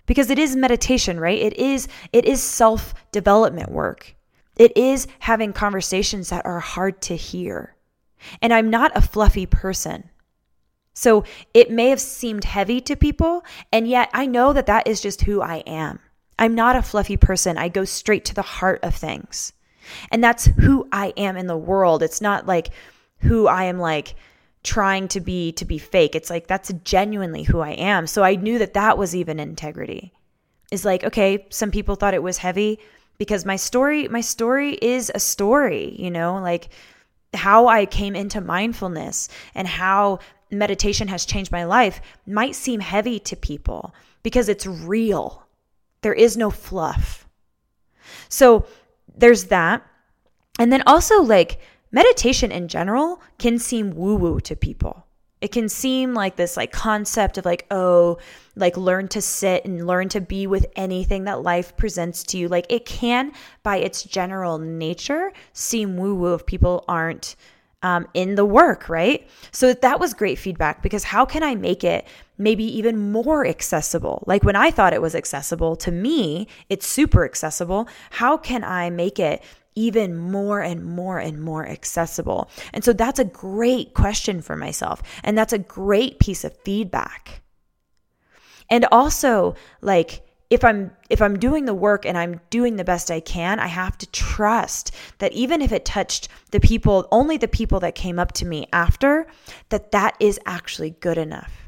because 0.06 0.30
it 0.30 0.40
is 0.40 0.56
meditation, 0.56 1.20
right? 1.20 1.40
It 1.40 1.58
is 1.58 1.88
it 2.14 2.26
is 2.26 2.42
self-development 2.42 3.72
work. 3.72 4.16
It 4.58 4.76
is 4.78 5.08
having 5.20 5.54
conversations 5.54 6.30
that 6.30 6.46
are 6.46 6.60
hard 6.60 7.02
to 7.04 7.16
hear. 7.16 7.76
And 8.42 8.54
I'm 8.54 8.70
not 8.70 8.96
a 8.96 9.02
fluffy 9.02 9.46
person. 9.46 10.10
So 10.94 11.26
it 11.54 11.70
may 11.70 11.90
have 11.90 12.00
seemed 12.00 12.46
heavy 12.46 12.80
to 12.82 12.96
people, 12.96 13.44
and 13.72 13.88
yet 13.88 14.10
I 14.14 14.26
know 14.26 14.54
that 14.54 14.68
that 14.68 14.88
is 14.88 15.02
just 15.02 15.24
who 15.24 15.42
I 15.42 15.58
am. 15.68 16.00
I'm 16.40 16.56
not 16.56 16.78
a 16.78 16.82
fluffy 16.82 17.18
person. 17.18 17.58
I 17.58 17.68
go 17.68 17.84
straight 17.84 18.24
to 18.26 18.34
the 18.34 18.42
heart 18.42 18.80
of 18.82 18.96
things. 18.96 19.52
And 20.10 20.24
that's 20.24 20.46
who 20.46 20.88
I 20.92 21.14
am 21.18 21.38
in 21.38 21.48
the 21.48 21.58
world. 21.58 22.02
It's 22.02 22.22
not 22.22 22.48
like 22.48 22.70
who 23.20 23.48
I 23.48 23.66
am 23.66 23.78
like 23.78 24.16
trying 24.66 25.08
to 25.10 25.22
be 25.22 25.52
to 25.54 25.64
be 25.64 25.78
fake. 25.78 26.16
It's 26.16 26.30
like 26.30 26.48
that's 26.48 26.74
genuinely 26.84 27.44
who 27.44 27.62
I 27.62 27.72
am. 27.72 28.08
So 28.08 28.24
I 28.24 28.36
knew 28.36 28.58
that 28.60 28.74
that 28.74 28.98
was 28.98 29.16
even 29.16 29.40
integrity. 29.40 30.12
Is 30.72 30.84
like, 30.84 31.04
okay, 31.04 31.46
some 31.52 31.72
people 31.72 31.96
thought 31.96 32.16
it 32.16 32.24
was 32.24 32.40
heavy 32.40 32.80
because 33.18 33.46
my 33.46 33.56
story 33.56 34.08
my 34.08 34.22
story 34.22 34.74
is 34.74 35.12
a 35.14 35.20
story, 35.20 35.96
you 35.98 36.12
know, 36.12 36.40
like 36.42 36.70
how 37.34 37.68
I 37.68 37.86
came 37.86 38.16
into 38.16 38.42
mindfulness 38.42 39.30
and 39.54 39.68
how 39.68 40.20
meditation 40.52 41.08
has 41.10 41.26
changed 41.26 41.52
my 41.52 41.64
life 41.64 42.02
might 42.26 42.56
seem 42.56 42.80
heavy 42.80 43.20
to 43.20 43.36
people 43.36 43.94
because 44.24 44.50
it's 44.50 44.66
real. 44.66 45.46
There 46.02 46.14
is 46.14 46.36
no 46.36 46.50
fluff. 46.50 47.28
So 48.30 48.66
there's 49.16 49.46
that. 49.46 49.86
And 50.58 50.72
then 50.72 50.84
also 50.88 51.22
like 51.22 51.60
meditation 51.92 52.52
in 52.52 52.68
general 52.68 53.22
can 53.38 53.60
seem 53.60 53.92
woo 53.92 54.16
woo 54.16 54.40
to 54.42 54.56
people. 54.56 55.06
It 55.42 55.52
can 55.52 55.70
seem 55.70 56.14
like 56.14 56.38
this 56.38 56.58
like 56.58 56.72
concept 56.72 57.38
of 57.38 57.46
like 57.46 57.66
oh 57.70 58.18
like 58.56 58.78
learn 58.78 59.08
to 59.10 59.22
sit 59.22 59.66
and 59.66 59.86
learn 59.86 60.10
to 60.10 60.22
be 60.22 60.48
with 60.48 60.66
anything 60.76 61.26
that 61.26 61.44
life 61.44 61.76
presents 61.78 62.24
to 62.24 62.38
you. 62.38 62.48
Like 62.48 62.66
it 62.70 62.86
can 62.86 63.32
by 63.62 63.78
its 63.78 64.04
general 64.04 64.58
nature 64.58 65.32
seem 65.54 65.98
woo 65.98 66.16
woo 66.16 66.34
if 66.34 66.46
people 66.46 66.86
aren't 66.88 67.36
um, 67.84 68.08
in 68.16 68.34
the 68.34 68.46
work, 68.46 68.90
right? 68.90 69.28
So 69.52 69.74
that 69.74 70.00
was 70.00 70.16
great 70.16 70.40
feedback 70.40 70.82
because 70.82 71.04
how 71.04 71.26
can 71.26 71.44
I 71.44 71.54
make 71.54 71.84
it 71.84 72.08
maybe 72.38 72.64
even 72.78 73.12
more 73.12 73.46
accessible. 73.46 74.24
Like 74.28 74.44
when 74.44 74.56
I 74.56 74.72
thought 74.72 74.94
it 74.94 75.02
was 75.02 75.16
accessible, 75.16 75.76
to 75.78 75.92
me, 75.92 76.48
it's 76.70 76.88
super 76.88 77.24
accessible. 77.26 77.88
How 78.12 78.38
can 78.38 78.64
I 78.64 78.90
make 78.90 79.20
it 79.20 79.44
even 79.76 80.18
more 80.18 80.62
and 80.62 80.86
more 80.86 81.20
and 81.20 81.42
more 81.42 81.68
accessible? 81.68 82.50
And 82.74 82.84
so 82.84 82.94
that's 82.94 83.20
a 83.20 83.26
great 83.26 83.94
question 83.94 84.42
for 84.42 84.56
myself. 84.56 85.02
And 85.24 85.38
that's 85.38 85.54
a 85.54 85.60
great 85.60 86.20
piece 86.20 86.44
of 86.44 86.58
feedback. 86.58 87.42
And 88.70 88.86
also, 88.92 89.56
like, 89.82 90.26
if 90.50 90.64
I'm 90.64 90.92
if 91.10 91.22
I'm 91.22 91.38
doing 91.40 91.66
the 91.66 91.74
work 91.74 92.06
and 92.06 92.18
I'm 92.18 92.40
doing 92.50 92.76
the 92.76 92.84
best 92.84 93.10
I 93.10 93.20
can, 93.20 93.60
I 93.60 93.68
have 93.68 93.98
to 94.00 94.12
trust 94.12 94.92
that 95.18 95.34
even 95.34 95.62
if 95.62 95.72
it 95.72 95.86
touched 95.86 96.28
the 96.52 96.60
people, 96.60 97.08
only 97.12 97.38
the 97.38 97.48
people 97.48 97.80
that 97.82 97.96
came 97.96 98.20
up 98.20 98.32
to 98.34 98.46
me 98.46 98.68
after, 98.72 99.28
that 99.70 99.92
that 99.92 100.16
is 100.20 100.40
actually 100.46 100.92
good 100.92 101.18
enough. 101.18 101.65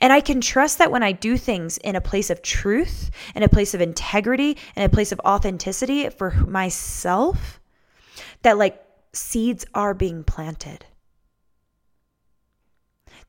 And 0.00 0.12
I 0.12 0.20
can 0.20 0.40
trust 0.40 0.78
that 0.78 0.90
when 0.90 1.02
I 1.02 1.12
do 1.12 1.36
things 1.36 1.78
in 1.78 1.96
a 1.96 2.00
place 2.00 2.30
of 2.30 2.42
truth, 2.42 3.10
in 3.34 3.42
a 3.42 3.48
place 3.48 3.74
of 3.74 3.80
integrity, 3.80 4.56
in 4.76 4.82
a 4.82 4.88
place 4.88 5.12
of 5.12 5.20
authenticity 5.20 6.08
for 6.08 6.30
myself, 6.30 7.60
that 8.42 8.58
like 8.58 8.82
seeds 9.12 9.64
are 9.74 9.94
being 9.94 10.24
planted. 10.24 10.84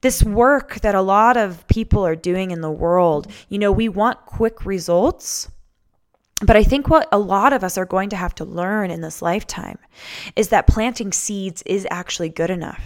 This 0.01 0.23
work 0.23 0.79
that 0.81 0.95
a 0.95 1.01
lot 1.01 1.35
of 1.37 1.67
people 1.67 2.05
are 2.05 2.15
doing 2.15 2.51
in 2.51 2.61
the 2.61 2.71
world, 2.71 3.27
you 3.49 3.59
know, 3.59 3.71
we 3.71 3.89
want 3.89 4.25
quick 4.25 4.65
results. 4.65 5.49
But 6.41 6.55
I 6.55 6.63
think 6.63 6.87
what 6.87 7.09
a 7.11 7.19
lot 7.19 7.51
of 7.51 7.65
us 7.65 7.77
are 7.77 7.85
going 7.85 8.09
to 8.09 8.15
have 8.15 8.33
to 8.35 8.45
learn 8.45 8.91
in 8.91 9.01
this 9.01 9.21
lifetime 9.21 9.77
is 10.37 10.49
that 10.49 10.67
planting 10.67 11.11
seeds 11.11 11.61
is 11.65 11.85
actually 11.91 12.29
good 12.29 12.49
enough 12.49 12.81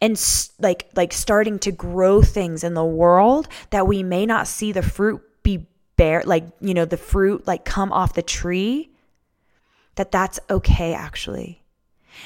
and 0.00 0.20
like 0.58 0.88
like 0.94 1.12
starting 1.12 1.58
to 1.58 1.72
grow 1.72 2.22
things 2.22 2.64
in 2.64 2.74
the 2.74 2.84
world 2.84 3.48
that 3.70 3.86
we 3.86 4.02
may 4.02 4.26
not 4.26 4.46
see 4.46 4.72
the 4.72 4.82
fruit 4.82 5.20
be 5.42 5.66
bare 5.96 6.22
like 6.24 6.44
you 6.60 6.74
know 6.74 6.84
the 6.84 6.96
fruit 6.96 7.46
like 7.46 7.64
come 7.64 7.92
off 7.92 8.14
the 8.14 8.22
tree 8.22 8.90
that 9.94 10.12
that's 10.12 10.40
okay 10.50 10.94
actually 10.94 11.62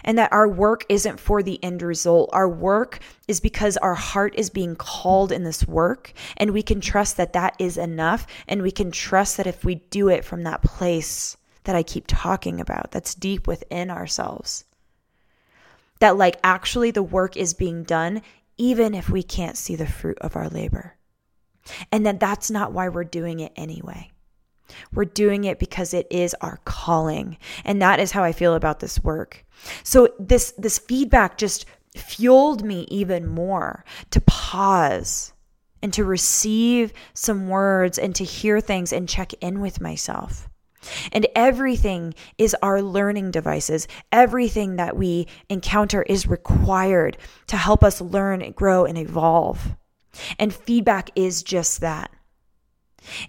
and 0.04 0.18
that 0.18 0.32
our 0.32 0.48
work 0.48 0.84
isn't 0.88 1.20
for 1.20 1.42
the 1.42 1.62
end 1.62 1.82
result. 1.82 2.30
Our 2.32 2.48
work 2.48 3.00
is 3.28 3.40
because 3.40 3.76
our 3.76 3.94
heart 3.94 4.34
is 4.36 4.50
being 4.50 4.76
called 4.76 5.32
in 5.32 5.44
this 5.44 5.66
work, 5.66 6.12
and 6.36 6.50
we 6.52 6.62
can 6.62 6.80
trust 6.80 7.16
that 7.16 7.32
that 7.32 7.54
is 7.58 7.78
enough. 7.78 8.26
And 8.48 8.62
we 8.62 8.70
can 8.70 8.90
trust 8.90 9.36
that 9.36 9.46
if 9.46 9.64
we 9.64 9.76
do 9.76 10.08
it 10.08 10.24
from 10.24 10.42
that 10.44 10.62
place 10.62 11.36
that 11.64 11.76
I 11.76 11.82
keep 11.82 12.04
talking 12.06 12.60
about, 12.60 12.90
that's 12.92 13.14
deep 13.14 13.46
within 13.46 13.90
ourselves, 13.90 14.64
that 15.98 16.16
like 16.16 16.38
actually 16.42 16.90
the 16.90 17.02
work 17.02 17.36
is 17.36 17.54
being 17.54 17.84
done 17.84 18.22
even 18.58 18.94
if 18.94 19.10
we 19.10 19.22
can't 19.22 19.56
see 19.56 19.76
the 19.76 19.86
fruit 19.86 20.18
of 20.20 20.36
our 20.36 20.48
labor. 20.48 20.96
And 21.92 22.06
that 22.06 22.20
that's 22.20 22.50
not 22.50 22.72
why 22.72 22.88
we're 22.88 23.04
doing 23.04 23.40
it 23.40 23.52
anyway. 23.56 24.10
We're 24.92 25.04
doing 25.04 25.44
it 25.44 25.58
because 25.58 25.94
it 25.94 26.06
is 26.10 26.34
our 26.40 26.58
calling. 26.64 27.38
And 27.64 27.80
that 27.82 28.00
is 28.00 28.12
how 28.12 28.24
I 28.24 28.32
feel 28.32 28.54
about 28.54 28.80
this 28.80 29.02
work. 29.02 29.44
So 29.82 30.08
this 30.18 30.52
this 30.58 30.78
feedback 30.78 31.38
just 31.38 31.66
fueled 31.94 32.64
me 32.64 32.86
even 32.90 33.26
more 33.26 33.84
to 34.10 34.20
pause 34.22 35.32
and 35.82 35.92
to 35.94 36.04
receive 36.04 36.92
some 37.14 37.48
words 37.48 37.98
and 37.98 38.14
to 38.16 38.24
hear 38.24 38.60
things 38.60 38.92
and 38.92 39.08
check 39.08 39.32
in 39.34 39.60
with 39.60 39.80
myself. 39.80 40.48
And 41.12 41.26
everything 41.34 42.14
is 42.38 42.56
our 42.62 42.82
learning 42.82 43.30
devices. 43.30 43.88
Everything 44.12 44.76
that 44.76 44.96
we 44.96 45.26
encounter 45.48 46.02
is 46.02 46.26
required 46.26 47.18
to 47.48 47.56
help 47.56 47.82
us 47.82 48.00
learn, 48.00 48.52
grow, 48.52 48.84
and 48.84 48.98
evolve. 48.98 49.76
And 50.38 50.54
feedback 50.54 51.10
is 51.14 51.42
just 51.42 51.80
that. 51.80 52.10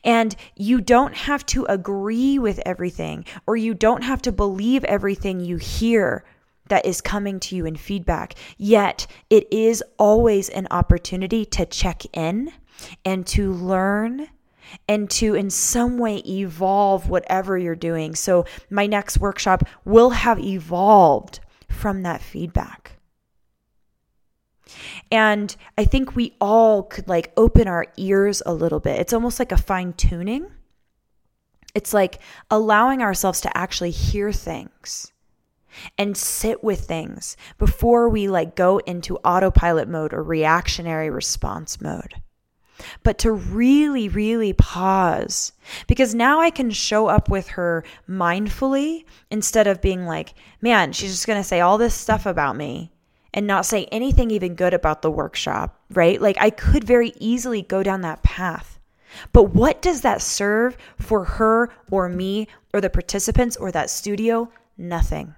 And 0.03 0.35
you 0.55 0.81
don't 0.81 1.15
have 1.15 1.45
to 1.47 1.65
agree 1.65 2.39
with 2.39 2.59
everything, 2.65 3.25
or 3.45 3.55
you 3.55 3.73
don't 3.73 4.03
have 4.03 4.21
to 4.23 4.31
believe 4.31 4.83
everything 4.85 5.39
you 5.39 5.57
hear 5.57 6.25
that 6.69 6.85
is 6.85 6.99
coming 7.01 7.39
to 7.39 7.55
you 7.55 7.65
in 7.65 7.75
feedback. 7.75 8.35
Yet, 8.57 9.07
it 9.29 9.51
is 9.51 9.83
always 9.97 10.49
an 10.49 10.67
opportunity 10.71 11.45
to 11.45 11.65
check 11.65 12.03
in 12.13 12.51
and 13.05 13.25
to 13.27 13.53
learn 13.53 14.27
and 14.87 15.09
to 15.11 15.35
in 15.35 15.49
some 15.49 15.97
way 15.97 16.17
evolve 16.17 17.09
whatever 17.09 17.57
you're 17.57 17.75
doing. 17.75 18.15
So, 18.15 18.45
my 18.69 18.87
next 18.87 19.19
workshop 19.19 19.63
will 19.85 20.11
have 20.11 20.39
evolved 20.39 21.39
from 21.69 22.03
that 22.03 22.21
feedback. 22.21 22.97
And 25.11 25.55
I 25.77 25.85
think 25.85 26.15
we 26.15 26.35
all 26.41 26.83
could 26.83 27.07
like 27.07 27.31
open 27.37 27.67
our 27.67 27.87
ears 27.97 28.41
a 28.45 28.53
little 28.53 28.79
bit. 28.79 28.99
It's 28.99 29.13
almost 29.13 29.39
like 29.39 29.51
a 29.51 29.57
fine 29.57 29.93
tuning. 29.93 30.47
It's 31.73 31.93
like 31.93 32.19
allowing 32.49 33.01
ourselves 33.01 33.41
to 33.41 33.57
actually 33.57 33.91
hear 33.91 34.31
things 34.31 35.11
and 35.97 36.17
sit 36.17 36.63
with 36.63 36.81
things 36.81 37.37
before 37.57 38.09
we 38.09 38.27
like 38.27 38.55
go 38.55 38.79
into 38.79 39.17
autopilot 39.17 39.87
mode 39.87 40.13
or 40.13 40.23
reactionary 40.23 41.09
response 41.09 41.79
mode. 41.79 42.15
But 43.03 43.17
to 43.19 43.31
really, 43.31 44.09
really 44.09 44.53
pause 44.53 45.53
because 45.87 46.13
now 46.13 46.39
I 46.39 46.49
can 46.49 46.69
show 46.69 47.07
up 47.07 47.29
with 47.29 47.49
her 47.49 47.83
mindfully 48.07 49.05
instead 49.31 49.67
of 49.67 49.81
being 49.81 50.05
like, 50.05 50.33
man, 50.61 50.93
she's 50.93 51.11
just 51.11 51.27
going 51.27 51.39
to 51.39 51.47
say 51.47 51.59
all 51.59 51.77
this 51.77 51.95
stuff 51.95 52.25
about 52.25 52.55
me 52.55 52.91
and 53.33 53.45
not 53.47 53.65
say 53.65 53.85
anything 53.85 54.31
even 54.31 54.55
good 54.55 54.73
about 54.73 55.01
the 55.01 55.11
workshop, 55.11 55.79
right? 55.91 56.21
Like 56.21 56.37
I 56.39 56.49
could 56.49 56.83
very 56.83 57.13
easily 57.19 57.61
go 57.61 57.83
down 57.83 58.01
that 58.01 58.23
path. 58.23 58.79
But 59.33 59.53
what 59.53 59.81
does 59.81 60.01
that 60.01 60.21
serve 60.21 60.77
for 60.97 61.23
her 61.23 61.71
or 61.89 62.09
me 62.09 62.47
or 62.73 62.81
the 62.81 62.89
participants 62.89 63.55
or 63.55 63.71
that 63.71 63.89
studio? 63.89 64.51
Nothing. 64.77 65.35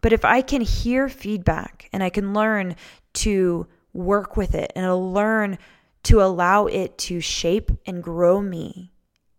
But 0.00 0.12
if 0.12 0.24
I 0.24 0.40
can 0.40 0.60
hear 0.60 1.08
feedback 1.08 1.88
and 1.92 2.02
I 2.02 2.10
can 2.10 2.32
learn 2.32 2.76
to 3.14 3.66
work 3.96 4.36
with 4.36 4.54
it 4.54 4.72
and 4.76 4.84
I'll 4.84 5.12
learn 5.12 5.58
to 6.04 6.22
allow 6.22 6.66
it 6.66 6.96
to 6.98 7.20
shape 7.20 7.70
and 7.86 8.02
grow 8.02 8.40
me 8.40 8.92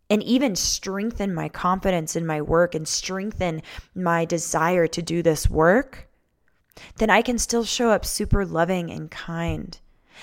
and 0.09 0.23
even 0.23 0.55
strengthen 0.55 1.33
my 1.33 1.49
confidence 1.49 2.15
in 2.15 2.25
my 2.25 2.41
work 2.41 2.75
and 2.75 2.87
strengthen 2.87 3.61
my 3.93 4.25
desire 4.25 4.87
to 4.87 5.01
do 5.01 5.21
this 5.21 5.49
work, 5.49 6.09
then 6.97 7.09
I 7.09 7.21
can 7.21 7.37
still 7.37 7.63
show 7.63 7.89
up 7.89 8.05
super 8.05 8.45
loving 8.45 8.89
and 8.91 9.11
kind. 9.11 9.77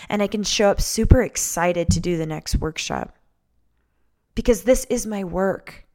And 0.08 0.22
I 0.22 0.26
can 0.26 0.42
show 0.42 0.70
up 0.70 0.80
super 0.80 1.22
excited 1.22 1.90
to 1.90 2.00
do 2.00 2.16
the 2.16 2.26
next 2.26 2.56
workshop. 2.56 3.16
Because 4.34 4.62
this 4.62 4.84
is 4.86 5.06
my 5.06 5.22
work. 5.22 5.86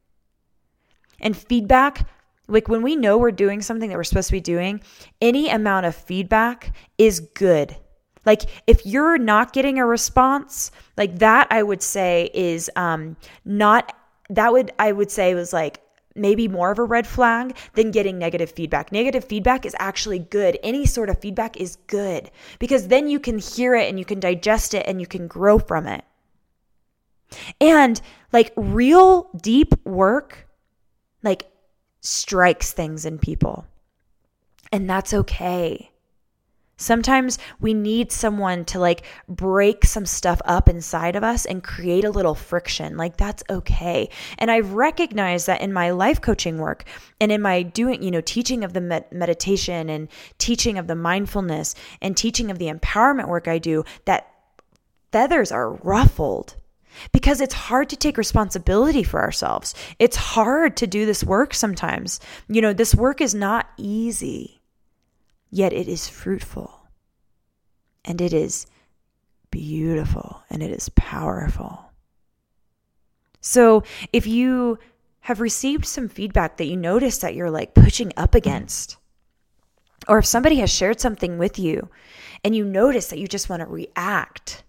And 1.20 1.36
feedback, 1.36 2.08
like 2.48 2.68
when 2.68 2.82
we 2.82 2.96
know 2.96 3.18
we're 3.18 3.30
doing 3.30 3.60
something 3.60 3.90
that 3.90 3.96
we're 3.96 4.04
supposed 4.04 4.28
to 4.28 4.32
be 4.32 4.40
doing, 4.40 4.80
any 5.20 5.50
amount 5.50 5.86
of 5.86 5.94
feedback 5.94 6.74
is 6.96 7.20
good. 7.20 7.76
Like 8.26 8.42
if 8.66 8.84
you're 8.84 9.18
not 9.18 9.52
getting 9.52 9.78
a 9.78 9.86
response, 9.86 10.70
like 10.96 11.18
that 11.18 11.46
I 11.50 11.62
would 11.62 11.82
say 11.82 12.30
is 12.34 12.70
um 12.76 13.16
not 13.44 13.92
that 14.28 14.52
would 14.52 14.72
I 14.78 14.92
would 14.92 15.10
say 15.10 15.34
was 15.34 15.52
like 15.52 15.80
maybe 16.14 16.48
more 16.48 16.70
of 16.70 16.78
a 16.78 16.84
red 16.84 17.06
flag 17.06 17.56
than 17.74 17.90
getting 17.90 18.18
negative 18.18 18.50
feedback. 18.50 18.92
Negative 18.92 19.24
feedback 19.24 19.64
is 19.64 19.76
actually 19.78 20.18
good. 20.18 20.58
Any 20.62 20.86
sort 20.86 21.08
of 21.08 21.20
feedback 21.20 21.56
is 21.56 21.76
good 21.86 22.30
because 22.58 22.88
then 22.88 23.08
you 23.08 23.20
can 23.20 23.38
hear 23.38 23.74
it 23.74 23.88
and 23.88 23.98
you 23.98 24.04
can 24.04 24.20
digest 24.20 24.74
it 24.74 24.86
and 24.86 25.00
you 25.00 25.06
can 25.06 25.26
grow 25.26 25.58
from 25.58 25.86
it. 25.86 26.04
And 27.60 28.00
like 28.32 28.52
real 28.56 29.30
deep 29.40 29.74
work, 29.86 30.48
like 31.22 31.50
strikes 32.00 32.72
things 32.72 33.04
in 33.04 33.18
people. 33.18 33.66
And 34.72 34.88
that's 34.88 35.14
okay. 35.14 35.89
Sometimes 36.80 37.38
we 37.60 37.74
need 37.74 38.10
someone 38.10 38.64
to 38.64 38.78
like 38.78 39.02
break 39.28 39.84
some 39.84 40.06
stuff 40.06 40.40
up 40.46 40.66
inside 40.66 41.14
of 41.14 41.22
us 41.22 41.44
and 41.44 41.62
create 41.62 42.04
a 42.04 42.10
little 42.10 42.34
friction. 42.34 42.96
Like 42.96 43.18
that's 43.18 43.44
okay. 43.50 44.08
And 44.38 44.50
I've 44.50 44.72
recognized 44.72 45.46
that 45.46 45.60
in 45.60 45.74
my 45.74 45.90
life 45.90 46.22
coaching 46.22 46.56
work 46.56 46.84
and 47.20 47.30
in 47.30 47.42
my 47.42 47.62
doing, 47.62 48.02
you 48.02 48.10
know, 48.10 48.22
teaching 48.22 48.64
of 48.64 48.72
the 48.72 48.80
med- 48.80 49.12
meditation 49.12 49.90
and 49.90 50.08
teaching 50.38 50.78
of 50.78 50.86
the 50.86 50.96
mindfulness 50.96 51.74
and 52.00 52.16
teaching 52.16 52.50
of 52.50 52.58
the 52.58 52.72
empowerment 52.72 53.28
work 53.28 53.46
I 53.46 53.58
do, 53.58 53.84
that 54.06 54.32
feathers 55.12 55.52
are 55.52 55.74
ruffled 55.74 56.56
because 57.12 57.42
it's 57.42 57.54
hard 57.54 57.90
to 57.90 57.96
take 57.96 58.16
responsibility 58.16 59.02
for 59.02 59.20
ourselves. 59.20 59.74
It's 59.98 60.16
hard 60.16 60.78
to 60.78 60.86
do 60.86 61.04
this 61.04 61.22
work 61.22 61.52
sometimes. 61.52 62.20
You 62.48 62.62
know, 62.62 62.72
this 62.72 62.94
work 62.94 63.20
is 63.20 63.34
not 63.34 63.68
easy 63.76 64.59
yet 65.50 65.72
it 65.72 65.88
is 65.88 66.08
fruitful 66.08 66.88
and 68.04 68.20
it 68.20 68.32
is 68.32 68.66
beautiful 69.50 70.42
and 70.50 70.62
it 70.62 70.70
is 70.70 70.88
powerful. 70.90 71.92
So, 73.40 73.84
if 74.12 74.26
you 74.26 74.78
have 75.20 75.40
received 75.40 75.86
some 75.86 76.08
feedback 76.08 76.56
that 76.56 76.66
you 76.66 76.76
notice 76.76 77.18
that 77.18 77.34
you're 77.34 77.50
like 77.50 77.74
pushing 77.74 78.12
up 78.16 78.34
against, 78.34 78.96
Or 80.08 80.18
if 80.18 80.26
somebody 80.26 80.56
has 80.56 80.70
shared 80.72 81.00
something 81.00 81.38
with 81.38 81.58
you 81.58 81.88
and 82.44 82.56
you 82.56 82.64
notice 82.64 83.08
that 83.08 83.18
you 83.18 83.26
just 83.28 83.48
want 83.48 83.60
to 83.60 83.66
react, 83.66 84.64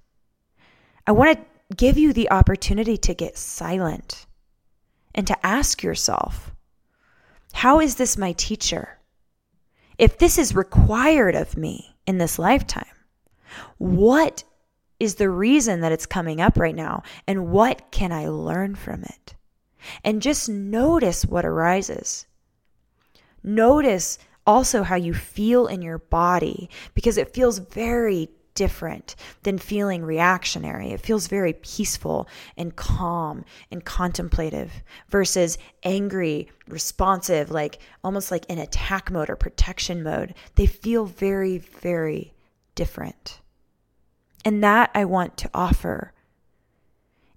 I 1.08 1.13
want 1.13 1.38
to 1.39 1.76
give 1.76 1.98
you 1.98 2.13
the 2.13 2.30
opportunity 2.32 2.98
to 2.98 3.13
get 3.13 3.38
silent 3.38 4.26
and 5.15 5.26
to 5.28 5.46
ask 5.46 5.84
yourself, 5.84 6.52
how 7.54 7.80
is 7.80 7.96
this 7.96 8.17
my 8.17 8.34
teacher? 8.34 8.98
If 10.02 10.18
this 10.18 10.40
is 10.40 10.56
required 10.56 11.36
of 11.36 11.56
me 11.56 11.96
in 12.08 12.18
this 12.18 12.40
lifetime, 12.40 12.84
what 13.78 14.44
is 15.00 15.16
the 15.16 15.30
reason 15.30 15.82
that 15.82 15.92
it's 15.92 16.08
coming 16.08 16.42
up 16.42 16.58
right 16.58 16.76
now? 16.76 17.04
And 17.28 17.52
what 17.52 17.92
can 17.92 18.12
I 18.12 18.28
learn 18.28 18.74
from 18.74 19.04
it? 19.04 19.36
And 20.04 20.20
just 20.20 20.50
notice 20.50 21.24
what 21.24 21.46
arises. 21.46 22.26
Notice 23.44 24.18
also 24.48 24.82
how 24.82 24.96
you 24.96 25.14
feel 25.14 25.68
in 25.68 25.84
your 25.84 26.00
body 26.00 26.72
because 26.96 27.20
it 27.20 27.36
feels 27.36 27.60
very 27.60 28.28
different 28.62 29.15
than 29.41 29.58
feeling 29.58 30.06
reactionary. 30.06 30.91
It 30.91 31.02
feels 31.02 31.26
very 31.26 31.54
peaceful 31.54 32.28
and 32.56 32.76
calm 32.76 33.43
and 33.71 33.84
contemplative 33.84 34.84
versus 35.10 35.58
angry, 35.82 36.47
responsive, 36.67 37.50
like 37.50 37.80
almost 38.04 38.30
like 38.30 38.45
in 38.45 38.60
attack 38.60 39.10
mode 39.10 39.32
or 39.32 39.36
protection 39.36 40.04
mode. 40.04 40.36
They 40.54 40.67
feel 40.67 41.06
very, 41.06 41.58
very 41.58 42.36
different. 42.76 43.41
And 44.45 44.63
that 44.63 44.91
I 44.93 45.06
want 45.06 45.38
to 45.38 45.50
offer 45.56 46.13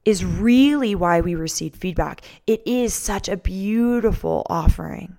is 0.04 0.26
really 0.26 0.94
why 0.94 1.22
we 1.22 1.34
receive 1.34 1.74
feedback. 1.74 2.20
It 2.46 2.60
is 2.66 2.92
such 2.92 3.30
a 3.30 3.38
beautiful 3.38 4.46
offering. 4.50 5.16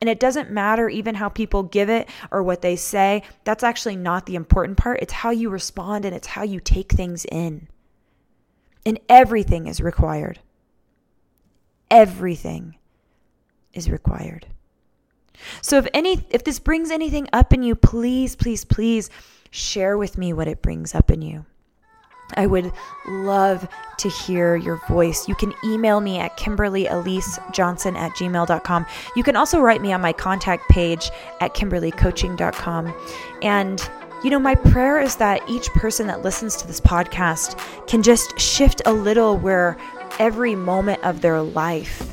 And 0.00 0.08
it 0.08 0.18
doesn't 0.18 0.50
matter 0.50 0.88
even 0.88 1.14
how 1.14 1.28
people 1.28 1.62
give 1.62 1.90
it 1.90 2.08
or 2.30 2.42
what 2.42 2.62
they 2.62 2.76
say. 2.76 3.22
That's 3.44 3.62
actually 3.62 3.96
not 3.96 4.26
the 4.26 4.34
important 4.34 4.78
part. 4.78 5.00
It's 5.02 5.12
how 5.12 5.30
you 5.30 5.50
respond 5.50 6.04
and 6.04 6.14
it's 6.14 6.28
how 6.28 6.42
you 6.42 6.58
take 6.58 6.92
things 6.92 7.26
in. 7.26 7.68
And 8.86 8.98
everything 9.10 9.66
is 9.66 9.80
required. 9.80 10.40
Everything 11.90 12.76
is 13.74 13.90
required. 13.90 14.46
So 15.60 15.76
if 15.78 15.86
any 15.92 16.24
if 16.30 16.44
this 16.44 16.58
brings 16.58 16.90
anything 16.90 17.28
up 17.32 17.52
in 17.52 17.62
you, 17.62 17.74
please, 17.74 18.36
please, 18.36 18.64
please 18.64 19.10
share 19.50 19.98
with 19.98 20.16
me 20.16 20.32
what 20.32 20.48
it 20.48 20.62
brings 20.62 20.94
up 20.94 21.10
in 21.10 21.22
you. 21.22 21.44
I 22.34 22.46
would 22.46 22.72
love 23.06 23.68
to 23.98 24.08
hear 24.08 24.56
your 24.56 24.76
voice. 24.88 25.28
You 25.28 25.34
can 25.34 25.52
email 25.64 26.00
me 26.00 26.18
at 26.18 26.38
kimberlyelisejohnson 26.38 27.96
at 27.96 28.12
gmail.com. 28.12 28.86
You 29.16 29.22
can 29.22 29.36
also 29.36 29.60
write 29.60 29.82
me 29.82 29.92
on 29.92 30.00
my 30.00 30.12
contact 30.12 30.68
page 30.68 31.10
at 31.40 31.54
kimberlycoaching.com. 31.54 32.94
And, 33.42 33.90
you 34.24 34.30
know, 34.30 34.38
my 34.38 34.54
prayer 34.54 35.00
is 35.00 35.16
that 35.16 35.42
each 35.48 35.68
person 35.70 36.06
that 36.06 36.22
listens 36.22 36.56
to 36.56 36.66
this 36.66 36.80
podcast 36.80 37.58
can 37.86 38.02
just 38.02 38.38
shift 38.38 38.82
a 38.86 38.92
little 38.92 39.36
where 39.36 39.76
every 40.18 40.54
moment 40.54 41.02
of 41.04 41.20
their 41.20 41.40
life 41.42 42.06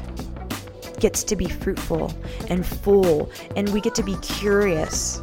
gets 1.00 1.24
to 1.24 1.36
be 1.36 1.48
fruitful 1.48 2.12
and 2.50 2.66
full, 2.66 3.30
and 3.56 3.72
we 3.74 3.80
get 3.80 3.94
to 3.96 4.04
be 4.04 4.16
curious 4.18 5.22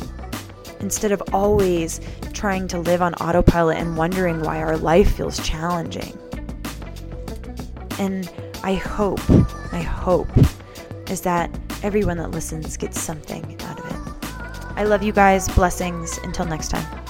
instead 0.85 1.13
of 1.13 1.23
always 1.33 1.99
trying 2.35 2.69
to 2.69 2.79
live 2.79 3.01
on 3.01 3.15
autopilot 3.15 3.79
and 3.79 3.97
wondering 3.97 4.43
why 4.43 4.59
our 4.59 4.77
life 4.77 5.17
feels 5.17 5.39
challenging. 5.47 6.17
And 7.99 8.31
I 8.63 8.75
hope, 8.75 9.19
I 9.73 9.81
hope, 9.81 10.29
is 11.09 11.23
that 11.23 11.51
everyone 11.83 12.19
that 12.19 12.33
listens 12.33 12.77
gets 12.77 13.01
something 13.01 13.57
out 13.63 13.81
of 13.81 13.87
it. 13.87 14.75
I 14.77 14.85
love 14.85 15.03
you 15.03 15.13
guys. 15.13 15.49
Blessings. 15.49 16.19
Until 16.19 16.45
next 16.45 16.69
time. 16.69 17.04